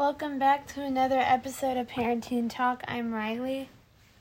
[0.00, 2.82] Welcome back to another episode of Parenting Talk.
[2.88, 3.68] I'm Riley,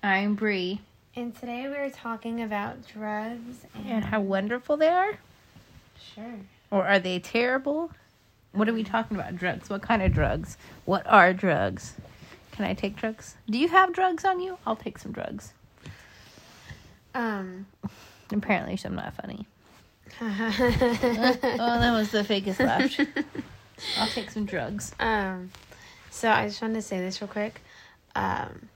[0.03, 0.81] I'm Bree.
[1.15, 5.13] and today we're talking about drugs and, And how wonderful they are?
[6.13, 6.33] sure.
[6.69, 7.91] Or are they terrible?
[8.51, 9.37] What are we talking about?
[9.37, 9.69] Drugs.
[9.69, 10.57] What kind of drugs?
[10.83, 11.93] What are drugs?
[12.51, 13.35] Can I take drugs?
[13.49, 14.57] Do you have drugs on you?
[14.67, 15.53] I'll take some drugs.
[17.15, 17.67] Um.
[18.33, 19.47] Apparently, I'm not funny.
[20.21, 20.27] oh,
[21.79, 22.99] that was the fakest laugh.
[23.97, 24.91] I'll take some drugs.
[24.99, 25.49] um.
[26.11, 27.61] So I just wanted to say this real quick.
[28.15, 28.69] Um.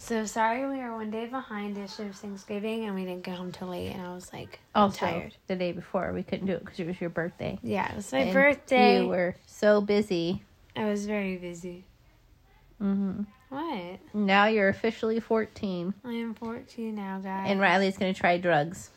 [0.00, 3.50] So sorry we were one day behind issue of Thanksgiving and we didn't get home
[3.50, 5.34] till late and I was like I'm Also, tired.
[5.48, 7.58] the day before, we couldn't do it because it was your birthday.
[7.64, 9.02] Yeah, it was my And birthday.
[9.02, 10.44] You were so busy.
[10.76, 11.82] I was very busy.
[12.78, 13.98] hmm What?
[14.14, 17.46] Now you're officially 14, I am 14 now, guys.
[17.50, 18.90] and Riley's going to try drugs.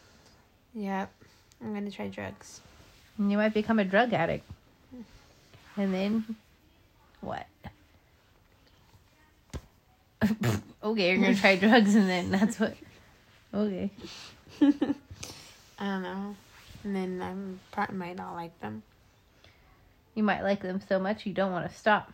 [0.75, 1.11] Yep.
[1.63, 2.61] I'm gonna try drugs.
[3.17, 4.47] And you might become a drug addict.
[5.77, 6.35] And then
[7.21, 7.47] what?
[10.83, 12.75] okay, you're gonna try drugs and then that's what
[13.53, 13.91] Okay.
[14.61, 14.65] I
[15.79, 16.35] don't know.
[16.83, 18.83] And then I probably might not like them.
[20.15, 22.11] You might like them so much you don't want to stop.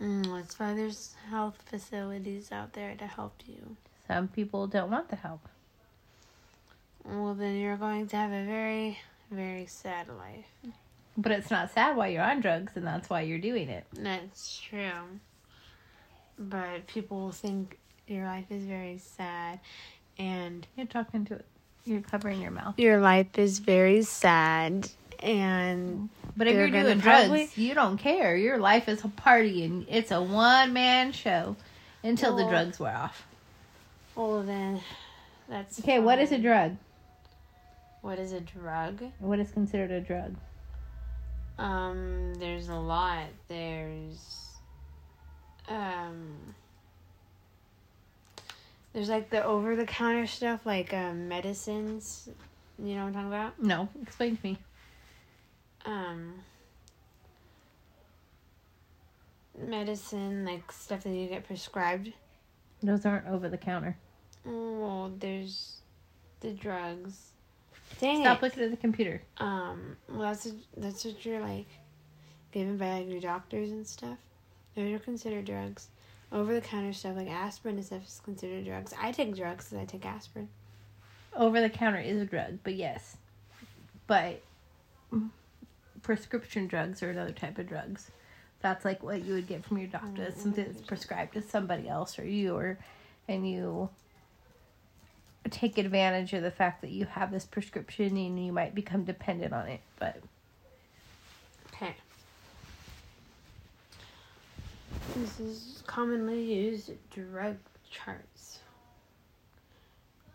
[0.00, 3.76] Mm, that's why there's health facilities out there to help you.
[4.08, 5.48] Some people don't want the help.
[7.04, 8.98] Well, then you're going to have a very,
[9.30, 10.74] very sad life.
[11.16, 13.84] But it's not sad while you're on drugs and that's why you're doing it.
[13.92, 15.20] That's true.
[16.38, 19.60] But people think your life is very sad.
[20.18, 21.46] And You're talking to it.
[21.84, 22.78] You're covering your mouth.
[22.78, 24.88] your life is very sad.
[25.20, 28.36] And But if you're doing drugs, probably- you don't care.
[28.36, 31.56] Your life is a party and it's a one man show
[32.02, 33.26] until the drugs wear off.
[34.14, 34.80] well, then
[35.48, 36.76] that's Okay, what is a drug?
[38.02, 39.02] What is a drug?
[39.18, 40.34] What is considered a drug?
[41.58, 43.26] Um, there's a lot.
[43.48, 44.43] There's,
[45.68, 46.54] um,
[48.92, 52.28] there's like the over the counter stuff, like um, medicines.
[52.78, 53.62] You know what I'm talking about?
[53.62, 54.58] No, explain to me.
[55.84, 56.34] Um,
[59.58, 62.12] medicine, like stuff that you get prescribed.
[62.82, 63.96] Those aren't over the counter.
[64.44, 65.78] Well, there's
[66.40, 67.30] the drugs.
[68.00, 68.42] Dang Stop it.
[68.42, 69.22] looking at the computer.
[69.38, 71.68] Um, well, that's that's what you're like
[72.52, 74.18] given by like your doctors and stuff.
[74.74, 75.88] Those are considered drugs.
[76.32, 78.92] Over the counter stuff like aspirin and stuff is considered drugs.
[79.00, 80.48] I take drugs because I take aspirin.
[81.34, 83.16] Over the counter is a drug, but yes.
[84.06, 84.42] But
[85.12, 85.30] mm,
[86.02, 88.10] prescription drugs are another type of drugs.
[88.60, 90.22] That's like what you would get from your doctor.
[90.22, 92.78] It's something that's prescribed to somebody else or you or
[93.28, 93.90] and you
[95.50, 99.52] take advantage of the fact that you have this prescription and you might become dependent
[99.52, 99.80] on it.
[99.98, 100.20] But
[101.74, 101.94] Okay.
[105.16, 107.56] This is commonly used drug
[107.90, 108.58] charts.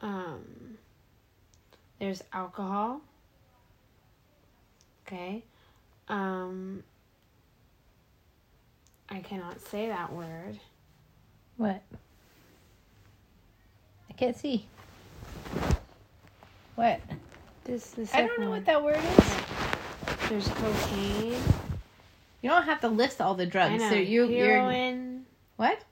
[0.02, 0.78] Um,
[2.00, 3.02] there's alcohol.
[5.06, 5.44] Okay.
[6.08, 6.84] Um,
[9.10, 10.60] I cannot say that word.
[11.58, 11.82] what?
[14.10, 14.66] I can't see.
[16.76, 17.02] What?
[17.66, 18.60] This the I don't know one.
[18.60, 19.36] what that word is.
[20.30, 21.42] There's cocaine.
[22.42, 23.82] You don't have to list all the I drugs.
[23.82, 23.90] know.
[23.90, 25.26] So you you're heroin.
[25.58, 25.84] what?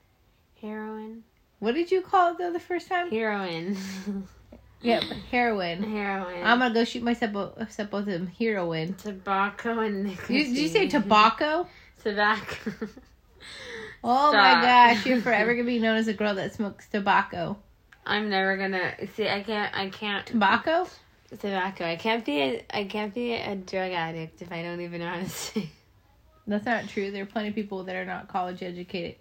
[0.62, 1.24] Heroin.
[1.60, 3.10] What did you call it though the first time?
[3.10, 3.78] Heroin.
[4.82, 5.82] Yep, heroin.
[5.82, 6.44] Heroin.
[6.44, 8.28] I'm gonna go shoot myself myself both of them.
[8.28, 8.94] Heroin.
[8.94, 10.36] tobacco and nicotine.
[10.36, 11.68] You, did you say tobacco?
[12.04, 12.72] Tobacco.
[14.04, 17.58] Oh my gosh, you're forever gonna be known as a girl that smokes tobacco.
[18.06, 19.28] I'm never gonna see.
[19.28, 19.76] I can't.
[19.76, 20.26] I can't.
[20.26, 20.88] Tobacco?
[21.32, 21.84] Tobacco.
[21.84, 22.40] I can't be.
[22.40, 25.72] A, I can't be a drug addict if I don't even know how to say.
[26.48, 27.12] That's not true.
[27.12, 29.16] There are plenty of people that are not college educated,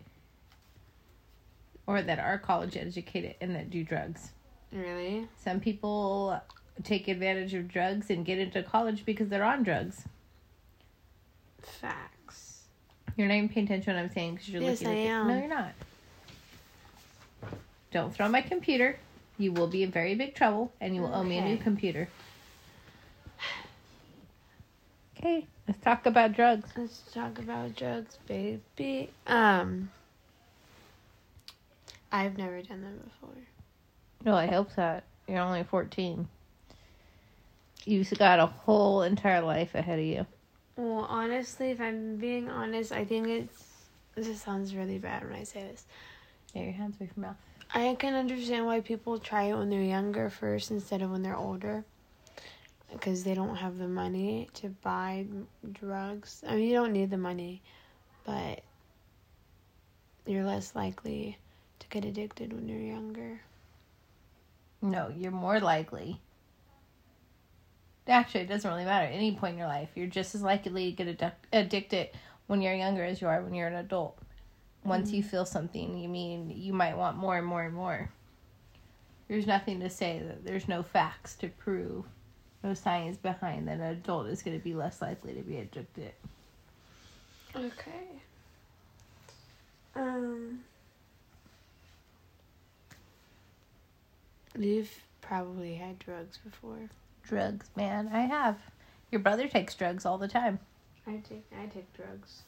[1.87, 4.31] or that are college educated and that do drugs.
[4.73, 5.29] Really?
[5.43, 6.41] Some people
[6.85, 10.05] take advantage of drugs and get into college because they're on drugs.
[11.63, 12.63] Facts.
[13.17, 15.11] You're not even paying attention to what I'm saying because you're Yes, looking I at
[15.11, 15.29] am.
[15.29, 15.73] No, you're not.
[17.91, 18.99] Don't throw my computer.
[19.39, 22.09] You will be in very big trouble and you will owe me a new computer.
[25.19, 26.69] Okay, let's talk about drugs.
[26.77, 29.11] Let's talk about drugs, baby.
[29.27, 29.91] Um.
[32.13, 33.37] I've never done that before.
[34.25, 35.05] Well, I hope that.
[35.27, 36.29] You're only 14.
[37.85, 40.27] You've got a whole entire life ahead of you.
[40.77, 43.65] Well, honestly, if I'm being honest, I think it's.
[44.15, 45.85] This sounds really bad when I say this.
[46.55, 47.37] Yeah, your hands away from mouth.
[47.75, 51.37] I can understand why people try it when they're younger first instead of when they're
[51.37, 51.85] older.
[52.93, 55.27] Because they don't have the money to buy
[55.73, 56.43] drugs.
[56.47, 57.63] I mean, you don't need the money,
[58.25, 58.63] but
[60.25, 61.39] you're less likely
[61.81, 63.41] to get addicted when you're younger.
[64.83, 66.21] No, you're more likely.
[68.09, 69.07] Actually, it doesn't really matter.
[69.07, 72.11] At any point in your life, you're just as likely to get addic- addicted
[72.47, 74.17] when you're younger as you are when you're an adult.
[74.85, 75.31] Once you mm-hmm.
[75.31, 78.11] feel something, you mean you might want more and more and more.
[79.29, 82.05] There's nothing to say that there's no facts to prove,
[82.63, 86.13] no science behind that an adult is going to be less likely to be addicted.
[87.55, 88.21] Okay.
[89.95, 90.61] Um.
[94.59, 96.89] You've probably had drugs before.
[97.29, 98.57] Drugs, man, I have.
[99.11, 100.59] Your brother takes drugs all the time.
[101.07, 102.43] I take I take drugs.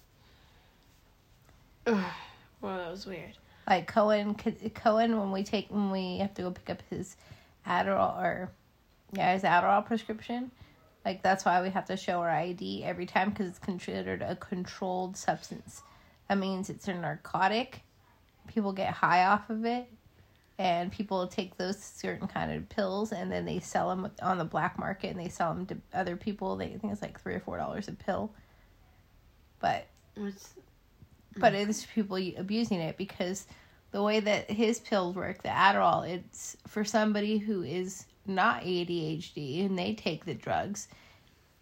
[1.87, 2.13] Ugh.
[2.61, 3.37] Well, that was weird.
[3.69, 4.35] like Cohen
[4.75, 7.17] Cohen when we take when we have to go pick up his
[7.67, 8.51] Adderall or
[9.13, 10.51] yeah his Adderall prescription?
[11.05, 14.37] Like that's why we have to show our ID every time because it's considered a
[14.37, 15.83] controlled substance.
[16.29, 17.83] That means it's a narcotic.
[18.47, 19.89] People get high off of it
[20.59, 24.45] and people take those certain kind of pills and then they sell them on the
[24.45, 26.57] black market and they sell them to other people.
[26.57, 28.33] They think it's like three or four dollars a pill.
[29.61, 30.55] But What's
[31.37, 31.69] but mm.
[31.69, 33.47] it's people abusing it because
[33.93, 39.65] the way that his pills work, the Adderall, it's for somebody who is not ADHD
[39.65, 40.89] and they take the drugs.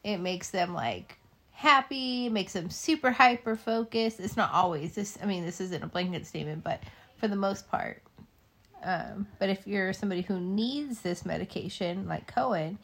[0.04, 1.18] It makes them like
[1.52, 4.20] happy, makes them super hyper focused.
[4.20, 5.18] It's not always this.
[5.22, 6.82] I mean, this isn't a blanket statement, but
[7.16, 8.02] for the most part.
[8.82, 12.78] Um, but if you're somebody who needs this medication, like Cohen,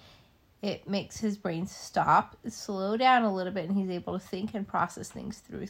[0.62, 4.55] it makes his brain stop, slow down a little bit, and he's able to think
[4.55, 5.67] and process things through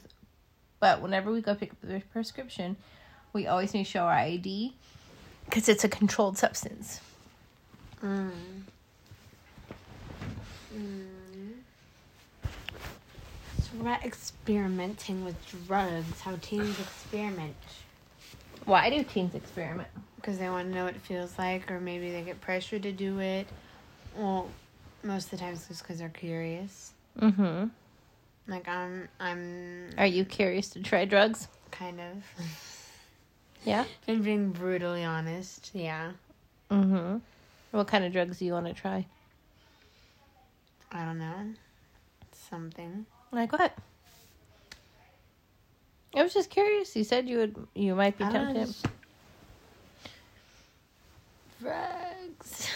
[0.82, 2.76] but whenever we go pick up the prescription,
[3.32, 4.74] we always need to show our ID
[5.44, 7.00] because it's a controlled substance.
[8.02, 8.30] Mm.
[10.74, 11.52] Mm.
[13.60, 16.20] So we're experimenting with drugs.
[16.20, 17.54] How teens experiment
[18.64, 19.88] Why do teens experiment?
[20.16, 22.92] because they want to know what it feels like, or maybe they get pressured to
[22.92, 23.46] do it.
[24.16, 24.48] Well,
[25.02, 26.92] most of the time it's just because they're curious.
[27.20, 27.66] Mm-hmm.
[28.46, 31.48] Like I'm, I'm Are you curious to try drugs?
[31.70, 32.22] kind of.
[33.64, 33.84] Yeah.
[34.08, 36.10] And being brutally honest, yeah.
[36.68, 37.18] Mm-hmm.
[37.72, 39.06] What kind of drugs do you want to try?
[40.92, 41.54] I don't know.
[42.32, 43.06] Something.
[43.32, 43.74] Like what?
[46.14, 46.94] I was just curious.
[46.94, 47.56] You said you would.
[47.74, 48.66] You might be I don't know, tempted.
[48.66, 48.86] just-
[51.60, 52.68] Drugs.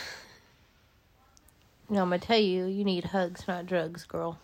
[1.90, 2.66] No, I'm gonna tell you.
[2.66, 4.38] You need hugs, not drugs, girl.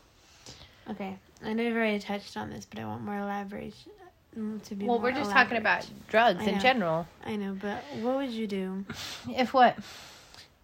[0.91, 3.93] Okay, I know you've already touched on this, but I want more elaboration.
[4.39, 7.07] mm, To be Well, we're just talking about drugs in general.
[7.25, 8.85] I know, but what would you do
[9.31, 9.77] If what?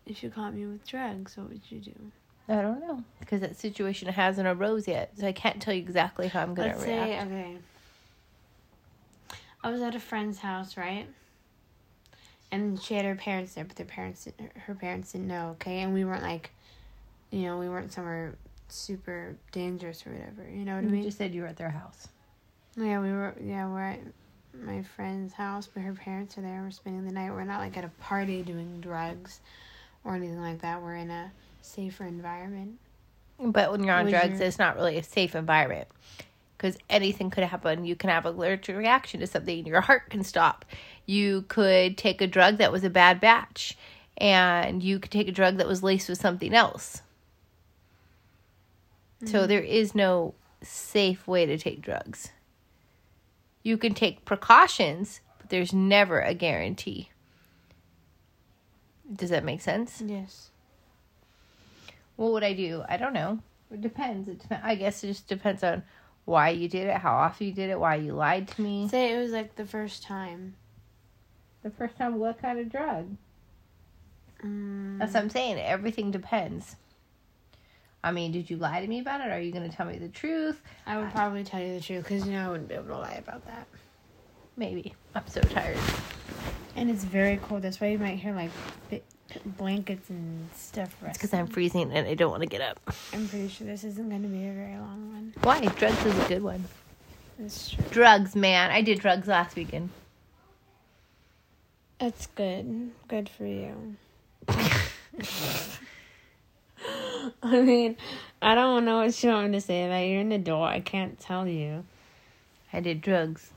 [0.08, 1.37] If you caught me with drugs?
[1.37, 1.94] What would you do?
[2.49, 6.28] I don't know because that situation hasn't arose yet, so I can't tell you exactly
[6.28, 7.05] how I'm gonna Let's react.
[7.05, 7.56] say okay.
[9.62, 11.06] I was at a friend's house, right?
[12.50, 14.26] And she had her parents there, but their parents,
[14.66, 15.50] her parents didn't know.
[15.60, 16.50] Okay, and we weren't like,
[17.31, 18.34] you know, we weren't somewhere
[18.69, 20.49] super dangerous or whatever.
[20.49, 21.00] You know what I mean?
[21.00, 22.08] You just said you were at their house.
[22.76, 23.34] Yeah, we were.
[23.43, 24.00] Yeah, we're at
[24.54, 26.62] my friend's house, but her parents are there.
[26.62, 27.31] We're spending the night.
[27.31, 29.40] We're not like at a party doing drugs
[30.04, 30.82] or anything like that.
[30.82, 32.78] We're in a safer environment.
[33.40, 35.88] But when you're on drugs, your- it's not really a safe environment
[36.56, 37.84] because anything could happen.
[37.84, 39.64] You can have an allergic reaction to something.
[39.64, 40.64] Your heart can stop.
[41.06, 43.78] You could take a drug that was a bad batch,
[44.16, 47.02] and you could take a drug that was laced with something else.
[49.25, 49.49] So mm-hmm.
[49.49, 52.30] there is no safe way to take drugs.
[53.62, 57.11] You can take precautions, but there's never a guarantee.
[59.14, 60.02] Does that make sense?
[60.04, 60.50] Yes.
[62.16, 62.84] What would I do?
[62.88, 63.38] I don't know.
[63.72, 64.28] It depends.
[64.28, 65.82] It dep- I guess it just depends on
[66.24, 68.88] why you did it, how often you did it, why you lied to me.
[68.88, 70.54] Say it was like the first time.
[71.62, 73.16] The first time, what kind of drug?
[74.44, 75.58] Mm, That's what I'm saying.
[75.58, 76.76] Everything depends.
[78.04, 79.28] I mean, did you lie to me about it?
[79.28, 80.62] Or Are you going to tell me the truth?
[80.86, 82.98] I would probably tell you the truth because you know I wouldn't be able to
[82.98, 83.66] lie about that.
[84.56, 84.94] Maybe.
[85.14, 85.78] I'm so tired.
[86.78, 87.62] And it's very cold.
[87.62, 88.50] That's why you might hear like
[89.44, 90.94] blankets and stuff.
[91.04, 92.78] It's because I'm freezing and I don't want to get up.
[93.12, 95.35] I'm pretty sure this isn't going to be a very long one.
[95.42, 95.61] Why?
[95.61, 96.64] Drugs is a good one.
[97.38, 97.85] That's true.
[97.90, 98.70] Drugs, man.
[98.70, 99.90] I did drugs last weekend.
[101.99, 102.92] That's good.
[103.08, 103.97] Good for you.
[107.42, 107.97] I mean,
[108.40, 110.12] I don't know what you want me to say about you.
[110.12, 110.68] You're an adult.
[110.68, 111.85] I can't tell you.
[112.73, 113.50] I did drugs.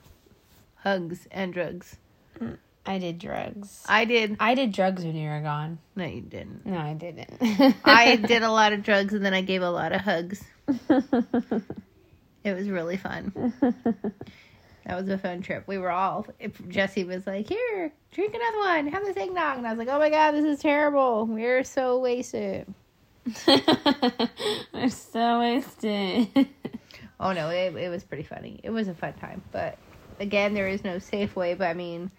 [0.77, 1.97] Hugs and drugs.
[2.39, 2.57] Mm.
[2.85, 3.83] I did drugs.
[3.87, 4.37] I did.
[4.39, 5.77] I did drugs when you were gone.
[5.95, 6.65] No, you didn't.
[6.65, 7.29] No, I didn't.
[7.85, 10.43] I did a lot of drugs and then I gave a lot of hugs.
[12.43, 13.53] It was really fun.
[13.61, 15.67] that was a fun trip.
[15.67, 16.25] We were all.
[16.39, 18.87] If Jesse was like, "Here, drink another one.
[18.87, 21.27] Have this eggnog," and I was like, "Oh my god, this is terrible.
[21.27, 22.73] We're so wasted."
[24.73, 26.47] We're so wasted.
[27.19, 28.59] Oh no, it it was pretty funny.
[28.63, 29.77] It was a fun time, but
[30.19, 31.53] again, there is no safe way.
[31.53, 32.09] But I mean,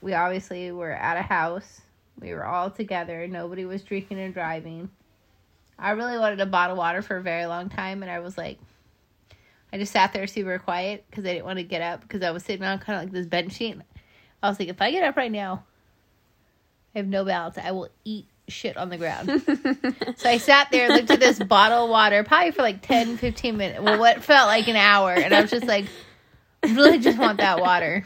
[0.00, 1.80] we obviously were at a house.
[2.20, 3.26] We were all together.
[3.26, 4.90] Nobody was drinking and driving.
[5.78, 8.36] I really wanted a bottle of water for a very long time, and I was
[8.36, 8.58] like,
[9.72, 12.30] I just sat there super quiet because I didn't want to get up because I
[12.30, 13.76] was sitting on kind of like this bench seat.
[14.42, 15.64] I was like, if I get up right now,
[16.94, 17.58] I have no balance.
[17.58, 19.28] I will eat shit on the ground.
[20.16, 23.56] so I sat there, looked at this bottle of water, probably for like 10, 15
[23.56, 23.80] minutes.
[23.80, 25.12] Well, what felt like an hour.
[25.12, 25.86] And I was just like,
[26.62, 28.04] I really just want that water.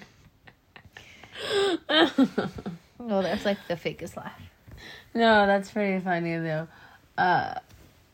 [3.04, 4.40] Oh, that's like the fakest laugh.
[5.14, 6.68] no, that's pretty funny though.
[7.18, 7.54] Uh,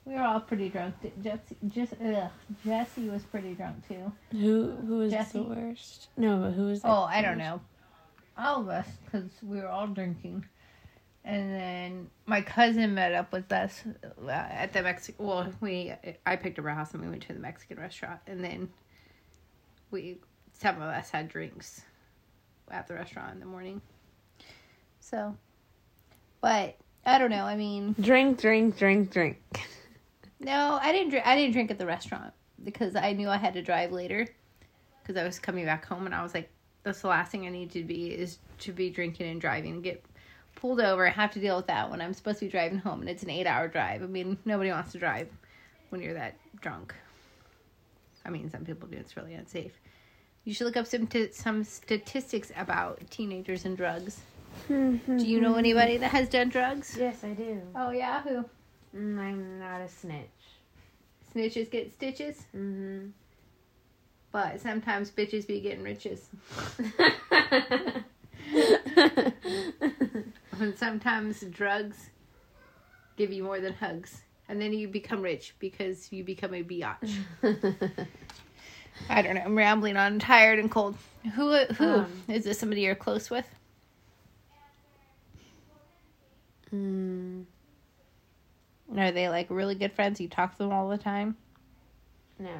[0.07, 0.95] We were all pretty drunk.
[1.23, 2.31] Jesse, just, ugh,
[2.65, 4.11] Jesse was pretty drunk too.
[4.33, 5.39] who who was Jesse.
[5.39, 6.09] the worst?
[6.17, 6.81] No, but who was?
[6.85, 7.39] Oh, I don't worst?
[7.39, 7.61] know.
[8.39, 10.45] All of us, because we were all drinking.
[11.25, 13.83] And then my cousin met up with us
[14.25, 15.27] uh, at the Mexican.
[15.27, 15.93] Well, we
[16.25, 18.71] I picked up our house and we went to the Mexican restaurant, and then
[19.91, 20.17] we
[20.55, 21.83] some of us had drinks
[22.71, 23.81] at the restaurant in the morning.
[25.01, 25.37] So,
[26.41, 27.45] but I don't know.
[27.45, 29.39] I mean, Drink, drink, drink, drink.
[30.41, 31.27] no, I didn't drink.
[31.27, 32.33] I didn't drink at the restaurant
[32.65, 34.27] because I knew I had to drive later
[35.03, 36.51] because I was coming back home, and I was like,
[36.83, 39.83] "That's the last thing I need to be is to be drinking and driving and
[39.83, 40.05] get
[40.55, 41.05] pulled over.
[41.05, 43.23] and have to deal with that when I'm supposed to be driving home, and it's
[43.23, 44.03] an eight-hour drive.
[44.03, 45.29] I mean, nobody wants to drive
[45.91, 46.95] when you're that drunk.
[48.25, 48.97] I mean, some people do.
[48.99, 49.81] It's really unsafe.
[50.49, 54.23] You should look up some t- some statistics about teenagers and drugs.
[54.67, 56.97] Do you know anybody that has done drugs?
[56.99, 57.61] Yes, I do.
[57.76, 58.47] Oh yeah, who?
[58.97, 60.25] Mm, I'm not a snitch.
[61.35, 62.47] Snitches get stitches.
[62.57, 63.09] Mm-hmm.
[64.33, 66.31] But sometimes bitches be getting riches.
[70.61, 72.09] And sometimes drugs
[73.19, 74.23] give you more than hugs.
[74.49, 77.19] And then you become rich because you become a biatch.
[79.09, 79.43] I don't know.
[79.43, 80.12] I'm rambling on.
[80.14, 80.97] I'm tired and cold.
[81.35, 83.47] Who who Um, is this somebody you're close with?
[86.75, 87.45] mm,
[88.97, 90.21] Are they like really good friends?
[90.21, 91.37] You talk to them all the time?
[92.38, 92.50] no.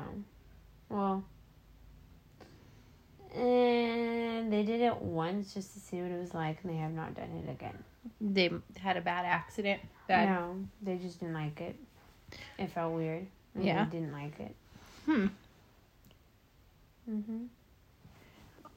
[0.88, 1.23] Well,
[3.35, 6.92] and they did it once just to see what it was like, and they have
[6.92, 7.76] not done it again.
[8.21, 9.83] They had a bad accident.
[10.09, 10.30] Bad.
[10.30, 11.76] No, they just didn't like it.
[12.59, 13.26] It felt weird.
[13.59, 13.85] Yeah.
[13.85, 14.54] they didn't like it.
[15.04, 15.26] Hmm.
[17.09, 17.45] Mm-hmm.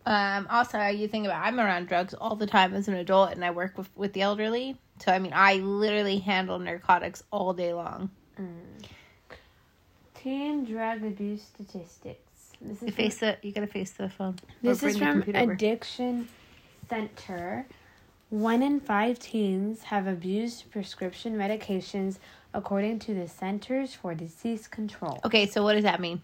[0.06, 3.46] Um, also, you think about I'm around drugs all the time as an adult, and
[3.46, 4.78] I work with with the elderly.
[5.00, 8.10] So I mean, I literally handle narcotics all day long.
[8.40, 8.86] Mm.
[10.16, 12.52] Teen drug abuse statistics.
[12.62, 14.38] This You is face the you gotta face the phone.
[14.62, 15.24] This is from.
[15.34, 16.28] Addiction
[16.90, 17.66] Center.
[18.30, 22.18] One in five teens have abused prescription medications,
[22.54, 25.20] according to the Centers for Disease Control.
[25.26, 26.22] Okay, so what does that mean?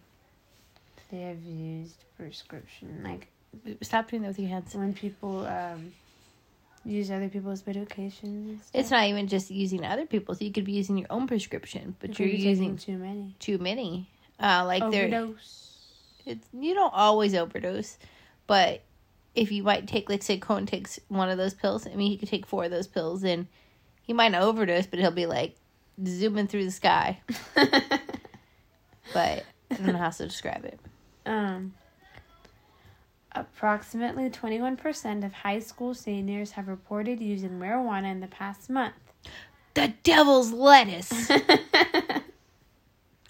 [1.12, 3.28] They have used prescription, like
[3.82, 4.76] Stop doing that with your hands.
[4.76, 5.94] when people um,
[6.84, 8.60] use other people's medications.
[8.74, 10.42] It's not even just using other people's.
[10.42, 13.36] You could be using your own prescription, but You you're using too many.
[13.40, 14.10] too many.
[14.40, 15.80] Uh, like there, Overdose.
[16.26, 17.98] it's you don't always overdose,
[18.48, 18.84] but
[19.34, 22.18] if you might take like say Cohen takes one of those pills, I mean he
[22.18, 23.48] could take four of those pills and
[24.04, 25.56] he might not overdose, but he'll be like
[26.06, 27.22] zooming through the sky.
[29.14, 30.80] But I don't know how to describe it.
[31.28, 31.74] Um,
[33.34, 38.96] approximately 21% of high school seniors have reported using marijuana in the past month.
[39.74, 41.12] The devil's lettuce.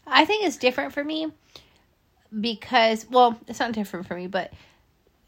[0.07, 1.33] I think it's different for me
[2.39, 4.53] because, well, it's not different for me, but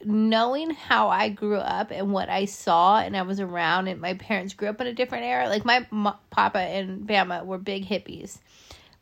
[0.03, 4.13] knowing how I grew up and what I saw and I was around, and my
[4.13, 5.49] parents grew up in a different era.
[5.49, 8.37] Like my mo- papa and Bama were big hippies,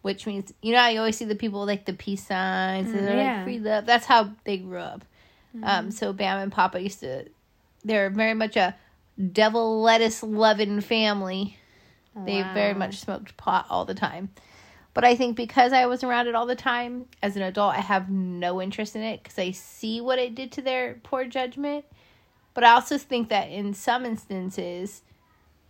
[0.08, 3.18] which means you know I always see the people like the peace signs and they're
[3.18, 3.36] yeah.
[3.36, 3.86] like free love.
[3.86, 5.04] That's how they grew up.
[5.62, 7.26] Um, so Bam and Papa used to.
[7.84, 8.74] They're very much a
[9.34, 11.58] devil lettuce loving family.
[12.16, 14.30] They very much smoked pot all the time.
[14.94, 17.82] But I think because I was around it all the time, as an adult, I
[17.82, 21.86] have no interest in it because I see what it did to their poor judgment.
[22.54, 25.04] But I also think that in some instances,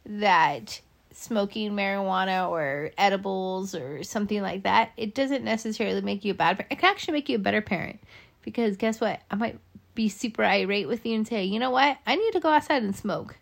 [0.06, 0.80] that
[1.18, 6.58] smoking marijuana or edibles or something like that, it doesn't necessarily make you a bad
[6.58, 6.72] parent.
[6.72, 8.00] It can actually make you a better parent
[8.44, 9.20] because guess what?
[9.32, 9.60] I might
[9.96, 11.98] be super irate with you and say, you know what?
[12.06, 13.36] I need to go outside and smoke.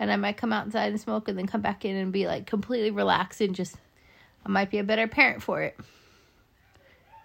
[0.00, 2.46] And I might come outside and smoke and then come back in and be like
[2.46, 3.76] completely relaxed and just,
[4.44, 5.78] I might be a better parent for it.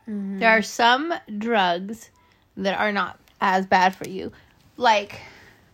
[0.07, 0.37] Mm-hmm.
[0.37, 2.11] There are some drugs
[2.57, 4.31] that are not as bad for you.
[4.77, 5.19] Like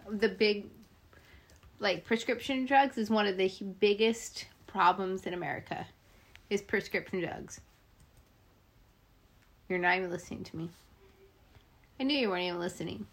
[0.10, 0.68] the big
[1.80, 5.86] like prescription drugs is one of the biggest problems in America
[6.50, 7.62] is prescription drugs.
[9.70, 10.70] You're not even listening to me.
[12.00, 13.08] I knew you weren't even listening.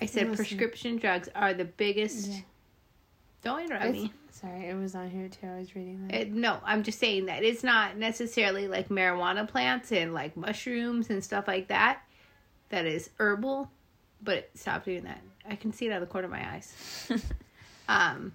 [0.00, 0.36] I said listening.
[0.36, 2.28] prescription drugs are the biggest.
[2.28, 2.40] Yeah.
[3.42, 4.12] Don't interrupt It's- me.
[4.30, 5.46] Sorry, it was on here too.
[5.46, 6.14] I was reading that.
[6.22, 11.08] It, no, I'm just saying that it's not necessarily like marijuana plants and like mushrooms
[11.08, 12.00] and stuff like that.
[12.70, 13.70] That is herbal,
[14.24, 15.20] but stop doing that.
[15.48, 17.10] I can see it out of the corner of my eyes.
[17.88, 18.32] um,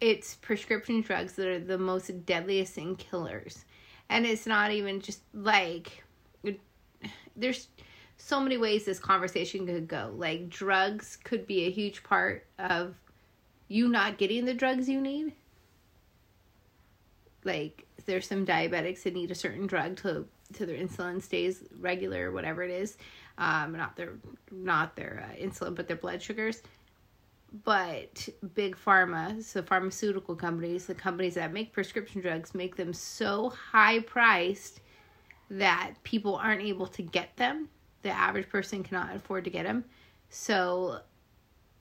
[0.00, 3.64] it's prescription drugs that are the most deadliest and killers,
[4.10, 6.04] and it's not even just like
[6.44, 6.60] it-
[7.34, 7.68] there's
[8.18, 10.12] so many ways this conversation could go.
[10.16, 12.94] Like drugs could be a huge part of
[13.68, 15.32] you not getting the drugs you need
[17.46, 22.28] like there's some diabetics that need a certain drug to to their insulin stays regular
[22.28, 22.96] or whatever it is
[23.38, 24.14] um not their
[24.50, 26.62] not their uh, insulin but their blood sugars.
[27.64, 33.50] But big pharma so pharmaceutical companies the companies that make prescription drugs make them so
[33.50, 34.80] high priced
[35.50, 37.68] that people aren't able to get them.
[38.02, 39.84] The average person cannot afford to get them.
[40.28, 41.00] So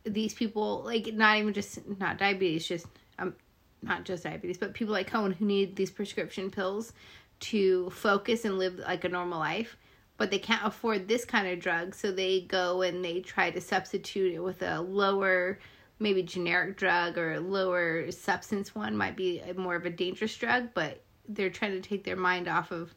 [0.06, 2.86] these people like not even just not diabetes just
[3.18, 3.34] um
[3.82, 6.94] not just diabetes but people like Cohen who need these prescription pills
[7.40, 9.78] to focus and live like a normal life
[10.18, 13.62] but they can't afford this kind of drug so they go and they try to
[13.62, 15.60] substitute it with a lower
[16.00, 18.96] maybe generic drug or a lower substance one.
[18.98, 22.72] Might be more of a dangerous drug but they're trying to take their mind off
[22.72, 22.94] of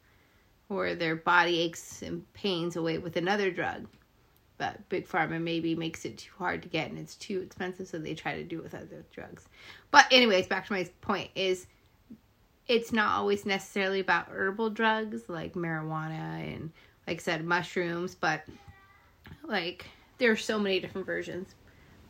[0.69, 3.87] or their body aches and pains away with another drug.
[4.59, 7.99] But big pharma maybe makes it too hard to get and it's too expensive so
[7.99, 9.49] they try to do it with other drugs.
[9.91, 11.67] But anyways back to my point is
[12.69, 16.71] it's not always necessarily about herbal drugs like marijuana and
[17.09, 18.45] like i said mushrooms but
[19.49, 19.87] like
[20.19, 21.55] there are so many different versions.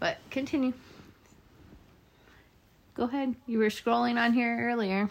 [0.00, 0.72] But continue.
[2.94, 3.36] Go ahead.
[3.46, 5.08] You were scrolling on here earlier.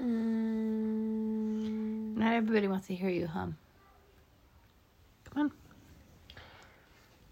[0.00, 0.56] Mm,
[2.16, 3.56] not everybody wants to hear you hum.
[5.24, 5.52] Come on.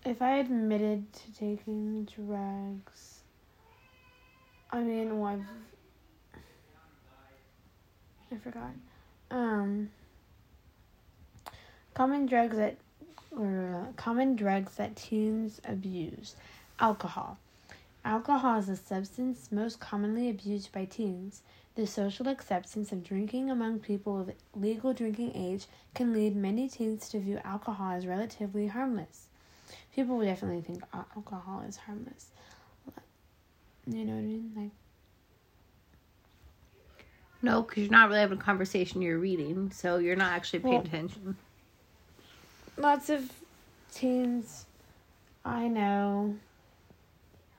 [0.05, 3.21] If I admitted to taking drugs,
[4.71, 5.45] I mean, well, I've,
[8.33, 8.71] I forgot.
[9.31, 9.91] Um,
[11.95, 12.77] common drugs that,
[13.31, 16.37] or uh, common drugs that teens abuse,
[16.79, 17.39] alcohol.
[18.05, 21.43] Alcohol is a substance most commonly abused by teens.
[21.75, 27.09] The social acceptance of drinking among people of legal drinking age can lead many teens
[27.11, 29.27] to view alcohol as relatively harmless.
[29.95, 32.29] People would definitely think alcohol is harmless.
[33.87, 34.53] You know what I mean?
[34.57, 34.71] Like,
[37.43, 39.03] No, because you're not really having a conversation.
[39.03, 41.37] You're reading, so you're not actually paying Well- attention.
[42.77, 43.33] lots of
[43.93, 44.67] teens
[45.45, 46.37] I know,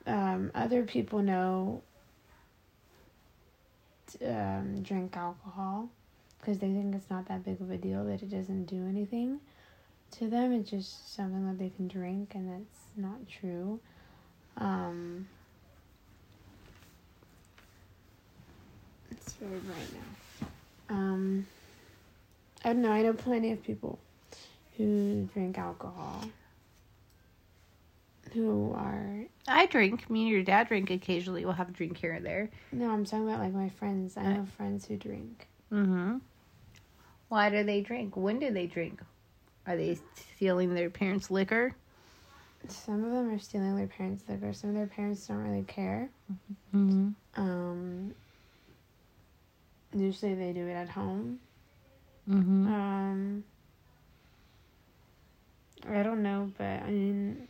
[0.05, 1.81] um, other people know,
[4.25, 5.89] um, drink alcohol
[6.39, 9.39] because they think it's not that big of a deal that it doesn't do anything
[10.11, 10.51] to them.
[10.51, 13.79] It's just something that they can drink, and that's not true.
[14.57, 15.27] Um,
[19.11, 20.47] it's very bright now.
[20.95, 21.47] Um,
[22.63, 22.91] I don't know.
[22.91, 23.99] I know plenty of people
[24.77, 26.23] who drink alcohol
[28.33, 30.09] who are I drink.
[30.09, 31.45] Me and your dad drink occasionally.
[31.45, 32.49] We'll have a drink here and there.
[32.71, 36.17] no i'm talking about like my friends i Uh, know friends who drink Mm-hmm.
[37.29, 38.15] Why do they drink?
[38.15, 39.01] When do they drink?
[39.65, 39.99] Are they
[40.35, 41.75] stealing their parents' liquor?
[42.69, 46.09] some of them are stealing their parents liquor some of their parents don't really care
[46.75, 47.09] Mm-hmm.
[47.41, 48.13] um
[49.93, 51.39] usually they do it at home
[52.29, 52.67] Mm-hmm.
[52.67, 53.43] um
[55.89, 57.47] i don't know but i mean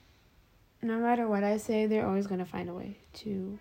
[0.84, 3.58] no matter what i say they're always going to find a way to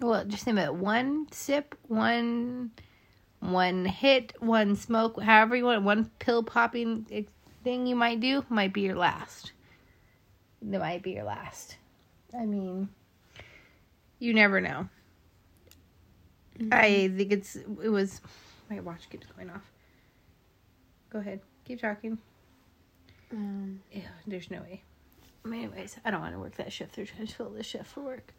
[0.00, 0.80] Well, just think about it.
[0.80, 2.72] one sip, one,
[3.38, 5.84] one hit, one smoke, however you want.
[5.84, 7.06] One pill popping
[7.62, 9.52] thing you might do might be your last.
[10.60, 11.76] That might be your last.
[12.36, 12.88] I mean,
[14.18, 14.88] you never know.
[16.70, 18.20] I think it's it was.
[18.70, 19.70] My watch keeps going off.
[21.10, 22.18] Go ahead, keep talking.
[23.32, 24.82] um Ew, there's no way.
[25.46, 26.94] Anyways, I don't want to work that shift.
[26.94, 28.32] They're trying to fill this shift for work.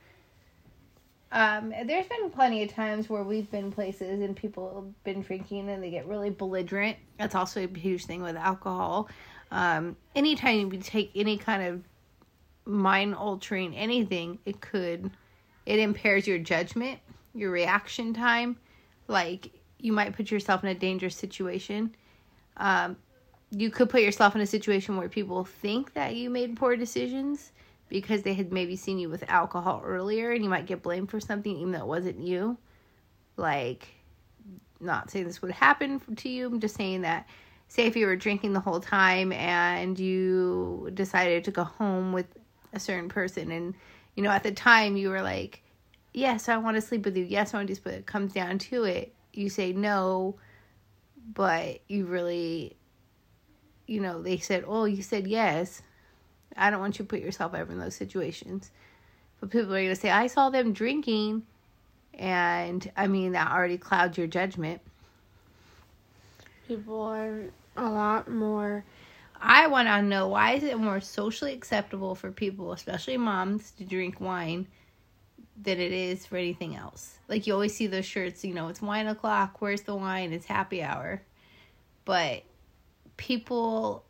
[1.34, 5.68] Um, there's been plenty of times where we've been places and people have been drinking
[5.70, 6.96] and they get really belligerent.
[7.18, 9.10] That's also a huge thing with alcohol.
[9.52, 11.84] Um, anytime you take any kind of
[12.66, 15.10] mind altering anything, it could,
[15.66, 17.00] it impairs your judgment,
[17.34, 18.58] your reaction time.
[19.08, 21.96] Like you might put yourself in a dangerous situation.
[22.58, 22.98] Um,
[23.52, 27.52] you could put yourself in a situation where people think that you made poor decisions
[27.90, 31.20] because they had maybe seen you with alcohol earlier and you might get blamed for
[31.20, 32.58] something even though it wasn't you.
[33.38, 33.88] Like,
[34.80, 37.28] not saying this would happen to you, I'm just saying that
[37.74, 42.28] say if you were drinking the whole time and you decided to go home with
[42.72, 43.74] a certain person and
[44.16, 45.63] you know at the time you were like
[46.14, 47.24] yes i want to sleep with you.
[47.24, 49.14] Yes i want to do but it comes down to it.
[49.34, 50.36] You say no
[51.34, 52.76] but you really
[53.88, 55.82] you know they said oh you said yes.
[56.56, 58.70] I don't want you to put yourself ever in those situations.
[59.40, 61.44] But people are going to say i saw them drinking
[62.14, 64.82] and i mean that already clouds your judgment.
[66.68, 67.44] People are
[67.76, 68.86] a lot more.
[69.42, 73.84] I want to know why is it more socially acceptable for people, especially moms, to
[73.84, 74.68] drink wine
[75.62, 77.18] than it is for anything else.
[77.28, 79.62] Like you always see those shirts, you know, it's wine o'clock.
[79.62, 80.34] Where's the wine?
[80.34, 81.22] It's happy hour.
[82.06, 82.44] But
[83.18, 84.04] people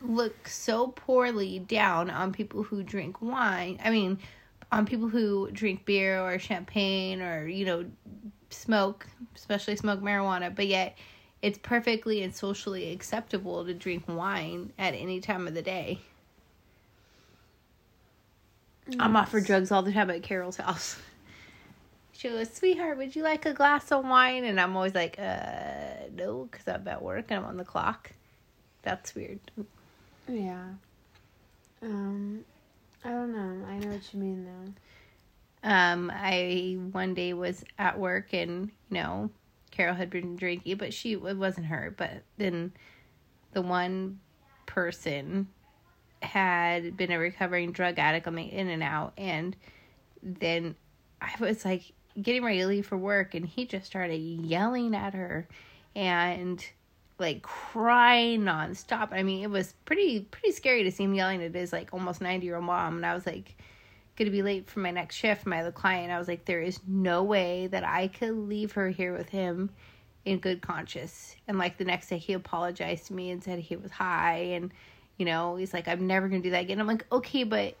[0.00, 3.78] look so poorly down on people who drink wine.
[3.82, 4.18] I mean,
[4.70, 7.86] on people who drink beer or champagne or you know
[8.50, 10.54] smoke, especially smoke marijuana.
[10.54, 10.98] But yet
[11.42, 16.00] it's perfectly and socially acceptable to drink wine at any time of the day.
[18.98, 20.96] I'm offered drugs all the time at Carol's house.
[22.12, 24.44] She goes, sweetheart, would you like a glass of wine?
[24.44, 28.12] And I'm always like, uh, no, because I'm at work and I'm on the clock.
[28.82, 29.38] That's weird.
[30.26, 30.64] Yeah.
[31.82, 32.44] Um,
[33.04, 33.66] I don't know.
[33.66, 35.68] I know what you mean though.
[35.70, 39.30] Um, I one day was at work and you know
[39.70, 41.94] Carol had been drinking, but she it wasn't her.
[41.96, 42.72] But then
[43.52, 44.20] the one
[44.66, 45.48] person
[46.22, 49.56] had been a recovering drug addict on the in and out, and
[50.22, 50.74] then
[51.20, 55.14] I was like getting ready to leave for work, and he just started yelling at
[55.14, 55.48] her
[55.94, 56.64] and
[57.18, 59.12] like crying nonstop.
[59.12, 62.20] I mean, it was pretty pretty scary to see him yelling at his like almost
[62.20, 63.56] ninety year old mom, and I was like
[64.18, 66.80] gonna be late for my next shift my other client i was like there is
[66.88, 69.70] no way that i could leave her here with him
[70.24, 73.76] in good conscience and like the next day he apologized to me and said he
[73.76, 74.72] was high and
[75.18, 77.76] you know he's like i'm never gonna do that again i'm like okay but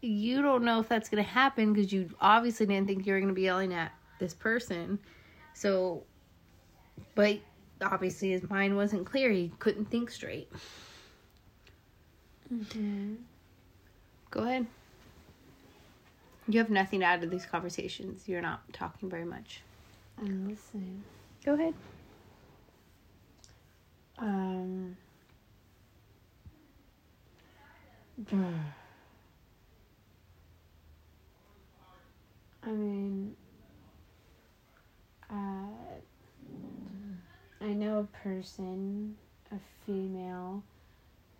[0.00, 3.32] you don't know if that's gonna happen because you obviously didn't think you were gonna
[3.32, 4.98] be yelling at this person
[5.54, 6.02] so
[7.14, 7.38] but
[7.82, 10.50] obviously his mind wasn't clear he couldn't think straight
[12.52, 13.14] Mm-hmm.
[14.30, 14.66] go ahead
[16.48, 18.28] you have nothing to add to these conversations.
[18.28, 19.62] You're not talking very much.
[20.18, 21.02] I'm listening.
[21.44, 21.74] Go ahead.
[24.18, 24.96] Um.
[32.64, 33.34] I mean,
[35.30, 35.34] uh,
[37.60, 39.16] I know a person,
[39.50, 40.62] a female,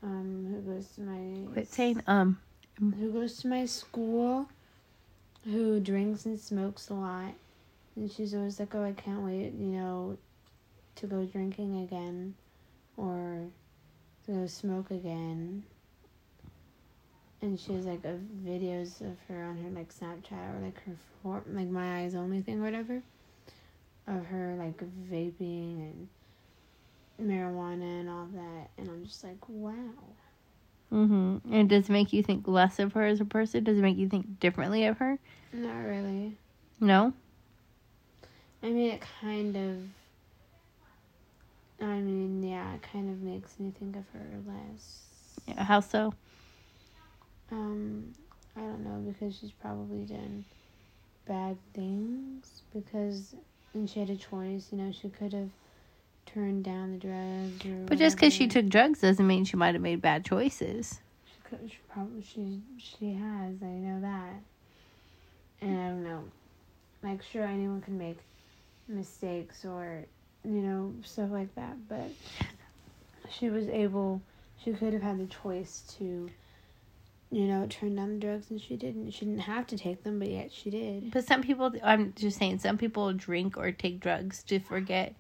[0.02, 2.40] um, who goes to my Quit saying um.
[2.78, 4.48] who goes to my school,
[5.44, 7.35] who drinks and smokes a lot,
[7.96, 10.16] and she's always like, "Oh, I can't wait, you know,
[10.96, 12.35] to go drinking again,
[12.96, 13.46] or
[14.24, 15.64] to go smoke again."
[17.42, 20.94] And she has like a videos of her on her like Snapchat or like her
[21.22, 23.02] form, like my eyes only thing or whatever,
[24.07, 24.78] of her like
[25.11, 26.09] vaping and
[27.20, 29.72] marijuana and all that, and I'm just like, wow.
[30.92, 31.52] Mm-hmm.
[31.52, 33.64] And does it make you think less of her as a person?
[33.64, 35.18] Does it make you think differently of her?
[35.52, 36.37] Not really.
[36.81, 37.12] No.
[38.62, 39.78] I mean, it kind of.
[41.85, 45.02] I mean, yeah, it kind of makes me think of her less.
[45.48, 46.14] Yeah, how so?
[47.50, 48.12] Um,
[48.57, 50.44] I don't know because she's probably done
[51.26, 53.35] bad things because,
[53.74, 54.68] and she had a choice.
[54.70, 55.50] You know, she could have
[56.26, 57.87] turned down the drugs or.
[57.87, 61.00] But just because she took drugs doesn't mean she might have made bad choices.
[61.24, 61.70] She could.
[61.70, 62.22] She probably.
[62.22, 62.61] She.
[62.78, 63.55] She has.
[63.62, 64.35] I know that.
[65.61, 66.24] And I don't know.
[67.02, 68.18] Like, sure, anyone can make
[68.88, 70.05] mistakes or,
[70.44, 71.76] you know, stuff like that.
[71.88, 72.11] But
[73.31, 74.20] she was able.
[74.62, 76.31] She could have had the choice to,
[77.33, 79.11] you know, turn down the drugs, and she didn't.
[79.12, 81.11] She didn't have to take them, but yet she did.
[81.11, 85.14] But some people, I'm just saying, some people drink or take drugs to forget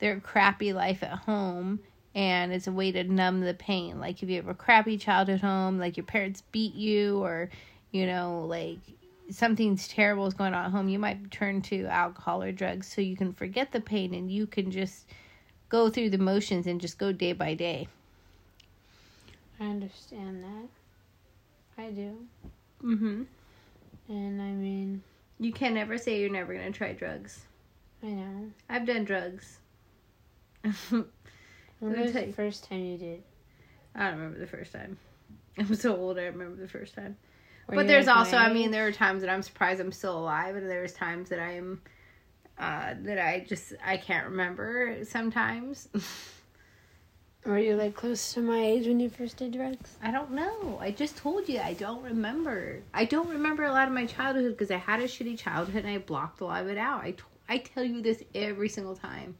[0.00, 1.78] their crappy life at home.
[2.16, 4.00] And it's a way to numb the pain.
[4.00, 7.48] Like if you have a crappy childhood home, like your parents beat you, or,
[7.92, 8.78] you know, like
[9.30, 13.00] something's terrible is going on at home, you might turn to alcohol or drugs so
[13.00, 15.06] you can forget the pain and you can just
[15.68, 17.86] go through the motions and just go day by day.
[19.60, 20.81] I understand that.
[21.78, 22.16] I do.
[22.82, 23.22] Mm-hmm.
[24.08, 25.02] And I mean,
[25.38, 27.44] You can never say you're never going to try drugs.
[28.02, 28.50] I know.
[28.68, 29.58] I've done drugs.
[30.90, 33.22] When was the first time you did?
[33.94, 34.98] I don't remember the first time.
[35.58, 36.18] I'm so old.
[36.18, 37.16] I remember the first time.
[37.68, 40.18] Were but there's like, also, I mean, there are times that I'm surprised I'm still
[40.18, 41.80] alive, and there's times that I am,
[42.58, 45.88] uh, that I just I can't remember sometimes.
[47.44, 49.96] Were you like close to my age when you first did drugs?
[50.00, 50.78] I don't know.
[50.80, 52.82] I just told you I don't remember.
[52.94, 55.92] I don't remember a lot of my childhood because I had a shitty childhood and
[55.92, 57.02] I blocked a lot of it out.
[57.02, 59.34] I, t- I tell you this every single time.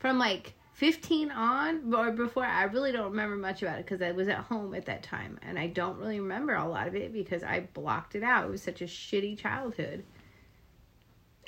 [0.00, 4.10] From like 15 on or before, I really don't remember much about it because I
[4.10, 7.12] was at home at that time and I don't really remember a lot of it
[7.12, 8.46] because I blocked it out.
[8.46, 10.02] It was such a shitty childhood.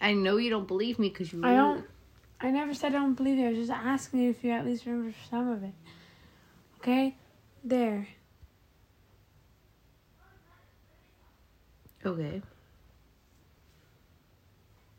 [0.01, 1.85] I know you don't believe me because you I don't.
[2.43, 3.47] I never said I don't believe you.
[3.47, 5.75] I was just asking you if you at least remember some of it.
[6.79, 7.17] Okay?
[7.63, 8.09] There.
[12.05, 12.43] Okay.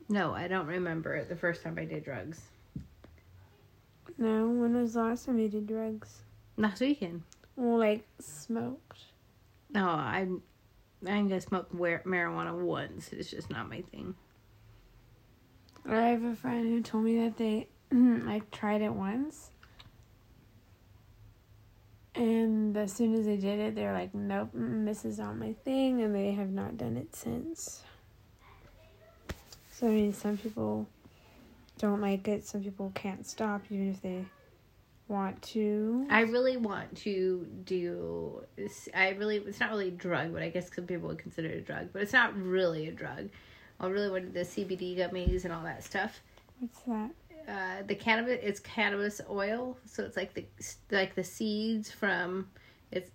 [0.08, 2.42] No, I don't remember the first time I did drugs.
[4.18, 6.20] No, when was the last time you did drugs?
[6.56, 7.24] Last weekend.
[7.58, 9.00] Well, like smoked.
[9.72, 10.28] No, I
[11.06, 13.12] I think I smoked wa- marijuana once.
[13.12, 14.16] It's just not my thing.
[15.88, 19.50] I have a friend who told me that they like tried it once.
[22.16, 26.02] And as soon as they did it, they're like, nope, this is not my thing.
[26.04, 27.82] And they have not done it since.
[29.72, 30.88] So, I mean, some people
[31.80, 32.46] don't like it.
[32.46, 34.26] Some people can't stop even if they
[35.08, 36.06] want to.
[36.10, 38.44] I really want to do.
[38.94, 39.38] I really.
[39.38, 41.90] It's not really a drug, but I guess some people would consider it a drug.
[41.92, 43.30] But it's not really a drug.
[43.80, 46.22] I really wanted the CBD gummies and all that stuff.
[46.60, 47.12] What's that?
[47.48, 50.46] uh, the cannabis it's cannabis oil so it's like the
[50.92, 52.48] like the seeds from
[52.92, 53.12] it's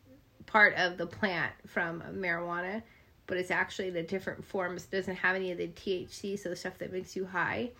[0.46, 2.82] part of the plant from marijuana
[3.26, 6.56] but it's actually the different forms it doesn't have any of the thc so the
[6.56, 7.70] stuff that makes you high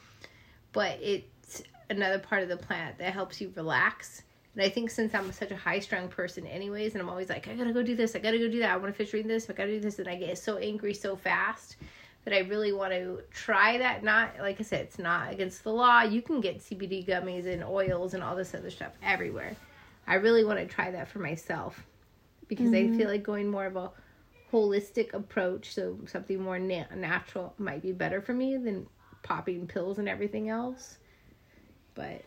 [0.72, 4.22] but it's another part of the plant that helps you relax
[4.54, 7.46] and i think since i'm such a high strung person anyways and i'm always like
[7.48, 9.28] i gotta go do this i gotta go do that i want to fish read
[9.28, 11.76] this i gotta do this and i get so angry so fast
[12.24, 14.02] that I really want to try that.
[14.02, 16.02] Not like I said, it's not against the law.
[16.02, 19.57] You can get CBD gummies and oils and all this other stuff everywhere.
[20.07, 21.85] I really want to try that for myself
[22.48, 23.09] because I feel mm-hmm.
[23.09, 23.90] like going more of a
[24.52, 28.87] holistic approach, so something more na- natural, might be better for me than
[29.22, 30.96] popping pills and everything else.
[31.94, 32.22] But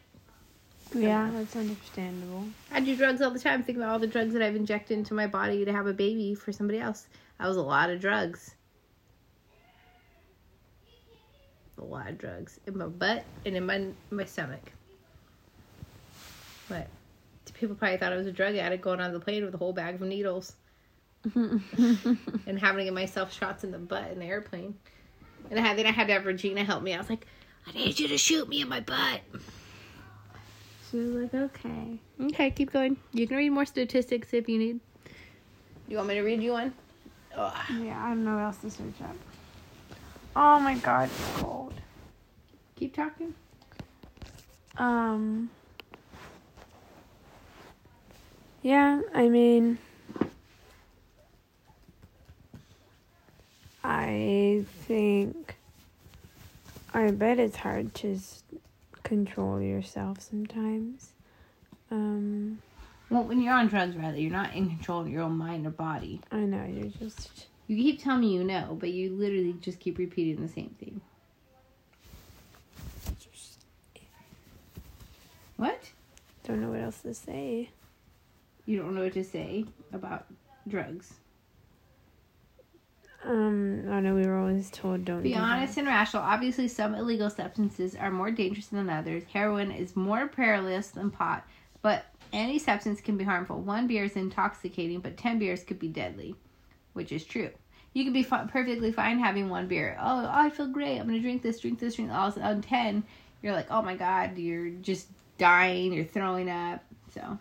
[0.93, 2.45] Yeah, that's understandable.
[2.71, 3.63] I do drugs all the time.
[3.63, 6.35] Think about all the drugs that I've injected into my body to have a baby
[6.35, 7.07] for somebody else.
[7.39, 8.55] That was a lot of drugs.
[11.81, 14.71] A lot of drugs in my butt and in my my stomach.
[16.69, 16.87] But
[17.53, 19.73] people probably thought I was a drug addict going on the plane with a whole
[19.73, 20.53] bag of needles
[21.35, 24.75] and having to get myself shots in the butt in the airplane.
[25.49, 26.93] And I had, then I had to have Regina help me.
[26.93, 27.27] I was like,
[27.67, 29.21] I need you to shoot me in my butt.
[30.89, 31.99] She was like, okay.
[32.21, 32.97] Okay, keep going.
[33.11, 34.79] You can read more statistics if you need.
[35.05, 35.11] Do
[35.89, 36.73] you want me to read you one?
[37.35, 37.53] Ugh.
[37.81, 39.15] Yeah, I don't know what else to search up.
[40.35, 41.73] Oh my god, it's cold.
[42.75, 43.33] Keep talking.
[44.77, 45.49] Um.
[48.63, 49.79] Yeah, I mean,
[53.83, 55.55] I think,
[56.93, 58.43] I bet it's hard to s-
[59.01, 61.09] control yourself sometimes.
[61.89, 62.59] Um,
[63.09, 65.71] Well, when you're on drugs, Riley, you're not in control of your own mind or
[65.71, 66.21] body.
[66.31, 69.97] I know you're just You keep telling me you know, but you literally just keep
[69.97, 70.99] repeating the same thing.
[75.55, 75.79] What?
[76.43, 77.69] don't know what else to say.
[78.65, 80.25] You don't know what to say about
[80.67, 81.13] drugs.
[83.23, 85.41] Um, I know we were always told don't Be do that.
[85.41, 86.23] honest and rational.
[86.23, 89.23] Obviously, some illegal substances are more dangerous than others.
[89.31, 91.47] Heroin is more perilous than pot,
[91.81, 92.03] but
[92.33, 93.61] any substance can be harmful.
[93.61, 96.35] One beer is intoxicating, but 10 beers could be deadly,
[96.93, 97.49] which is true.
[97.93, 99.97] You could be fi- perfectly fine having one beer.
[99.99, 100.97] Oh, I feel great.
[100.97, 103.03] I'm going to drink this, drink this, drink all on 10.
[103.41, 106.83] You're like, oh my God, you're just dying, you're throwing up.
[107.13, 107.37] So,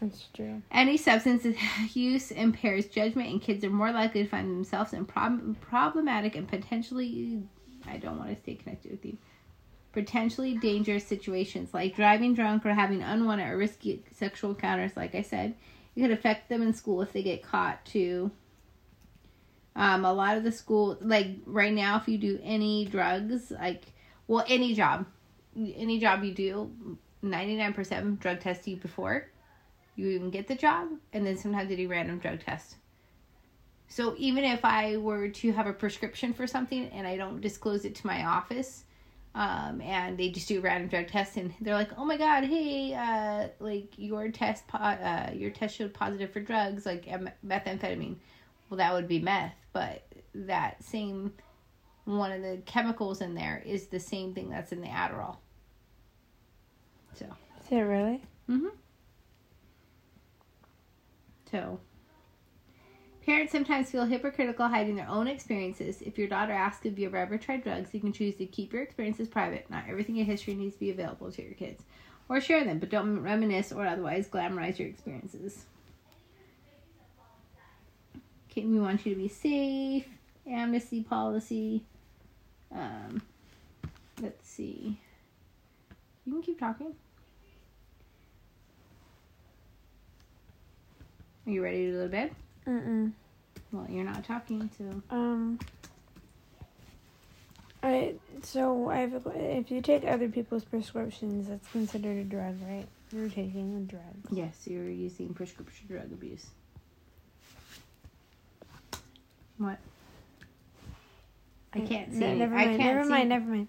[0.00, 0.60] That's true.
[0.70, 1.46] any substance
[1.94, 6.46] use impairs judgment, and kids are more likely to find themselves in prob- problematic and
[6.46, 7.42] potentially,
[7.86, 9.16] I don't want to stay connected with you,
[9.92, 14.96] potentially dangerous situations like driving drunk or having unwanted or risky sexual encounters.
[14.96, 15.54] Like I said,
[15.96, 18.30] it could affect them in school if they get caught too.
[19.76, 23.84] Um, a lot of the school, like right now, if you do any drugs, like,
[24.28, 25.06] well, any job,
[25.56, 26.70] any job you do,
[27.24, 29.26] 99% drug test you before
[29.96, 32.76] you even get the job and then sometimes they do random drug tests.
[33.88, 37.84] So even if i were to have a prescription for something and i don't disclose
[37.84, 38.84] it to my office
[39.36, 42.94] Um, and they just do random drug test, and they're like, "Oh my God, hey,
[42.94, 47.06] uh, like your test, po- uh, your test showed positive for drugs, like
[47.46, 48.16] methamphetamine."
[48.70, 51.34] Well, that would be meth, but that same
[52.06, 55.36] one of the chemicals in there is the same thing that's in the Adderall.
[57.14, 57.26] So.
[57.60, 58.22] Is it really?
[58.48, 58.68] Mm-hmm.
[61.50, 61.80] So,
[63.24, 66.02] parents sometimes feel hypocritical hiding their own experiences.
[66.02, 68.82] If your daughter asks if you've ever tried drugs, you can choose to keep your
[68.82, 69.70] experiences private.
[69.70, 71.84] Not everything in history needs to be available to your kids.
[72.28, 75.66] Or share them, but don't reminisce or otherwise glamorize your experiences.
[78.56, 80.06] Okay, we want you to be safe.
[80.48, 81.82] Amnesty policy.
[82.72, 83.20] Um,
[84.22, 85.00] let's see.
[86.24, 86.94] You can keep talking.
[91.44, 92.30] Are you ready to go to bed?
[92.64, 93.10] Mm-mm.
[93.72, 95.02] Well, you're not talking, so.
[95.10, 95.58] Um.
[97.82, 102.86] I so I've if you take other people's prescriptions, that's considered a drug, right?
[103.10, 104.14] You're taking a drug.
[104.30, 106.46] Yes, you're using prescription drug abuse.
[109.58, 109.78] What?
[111.72, 112.18] I can't see.
[112.18, 112.80] No, never I mind.
[112.80, 113.28] can't Never see, mind.
[113.28, 113.68] Never mind.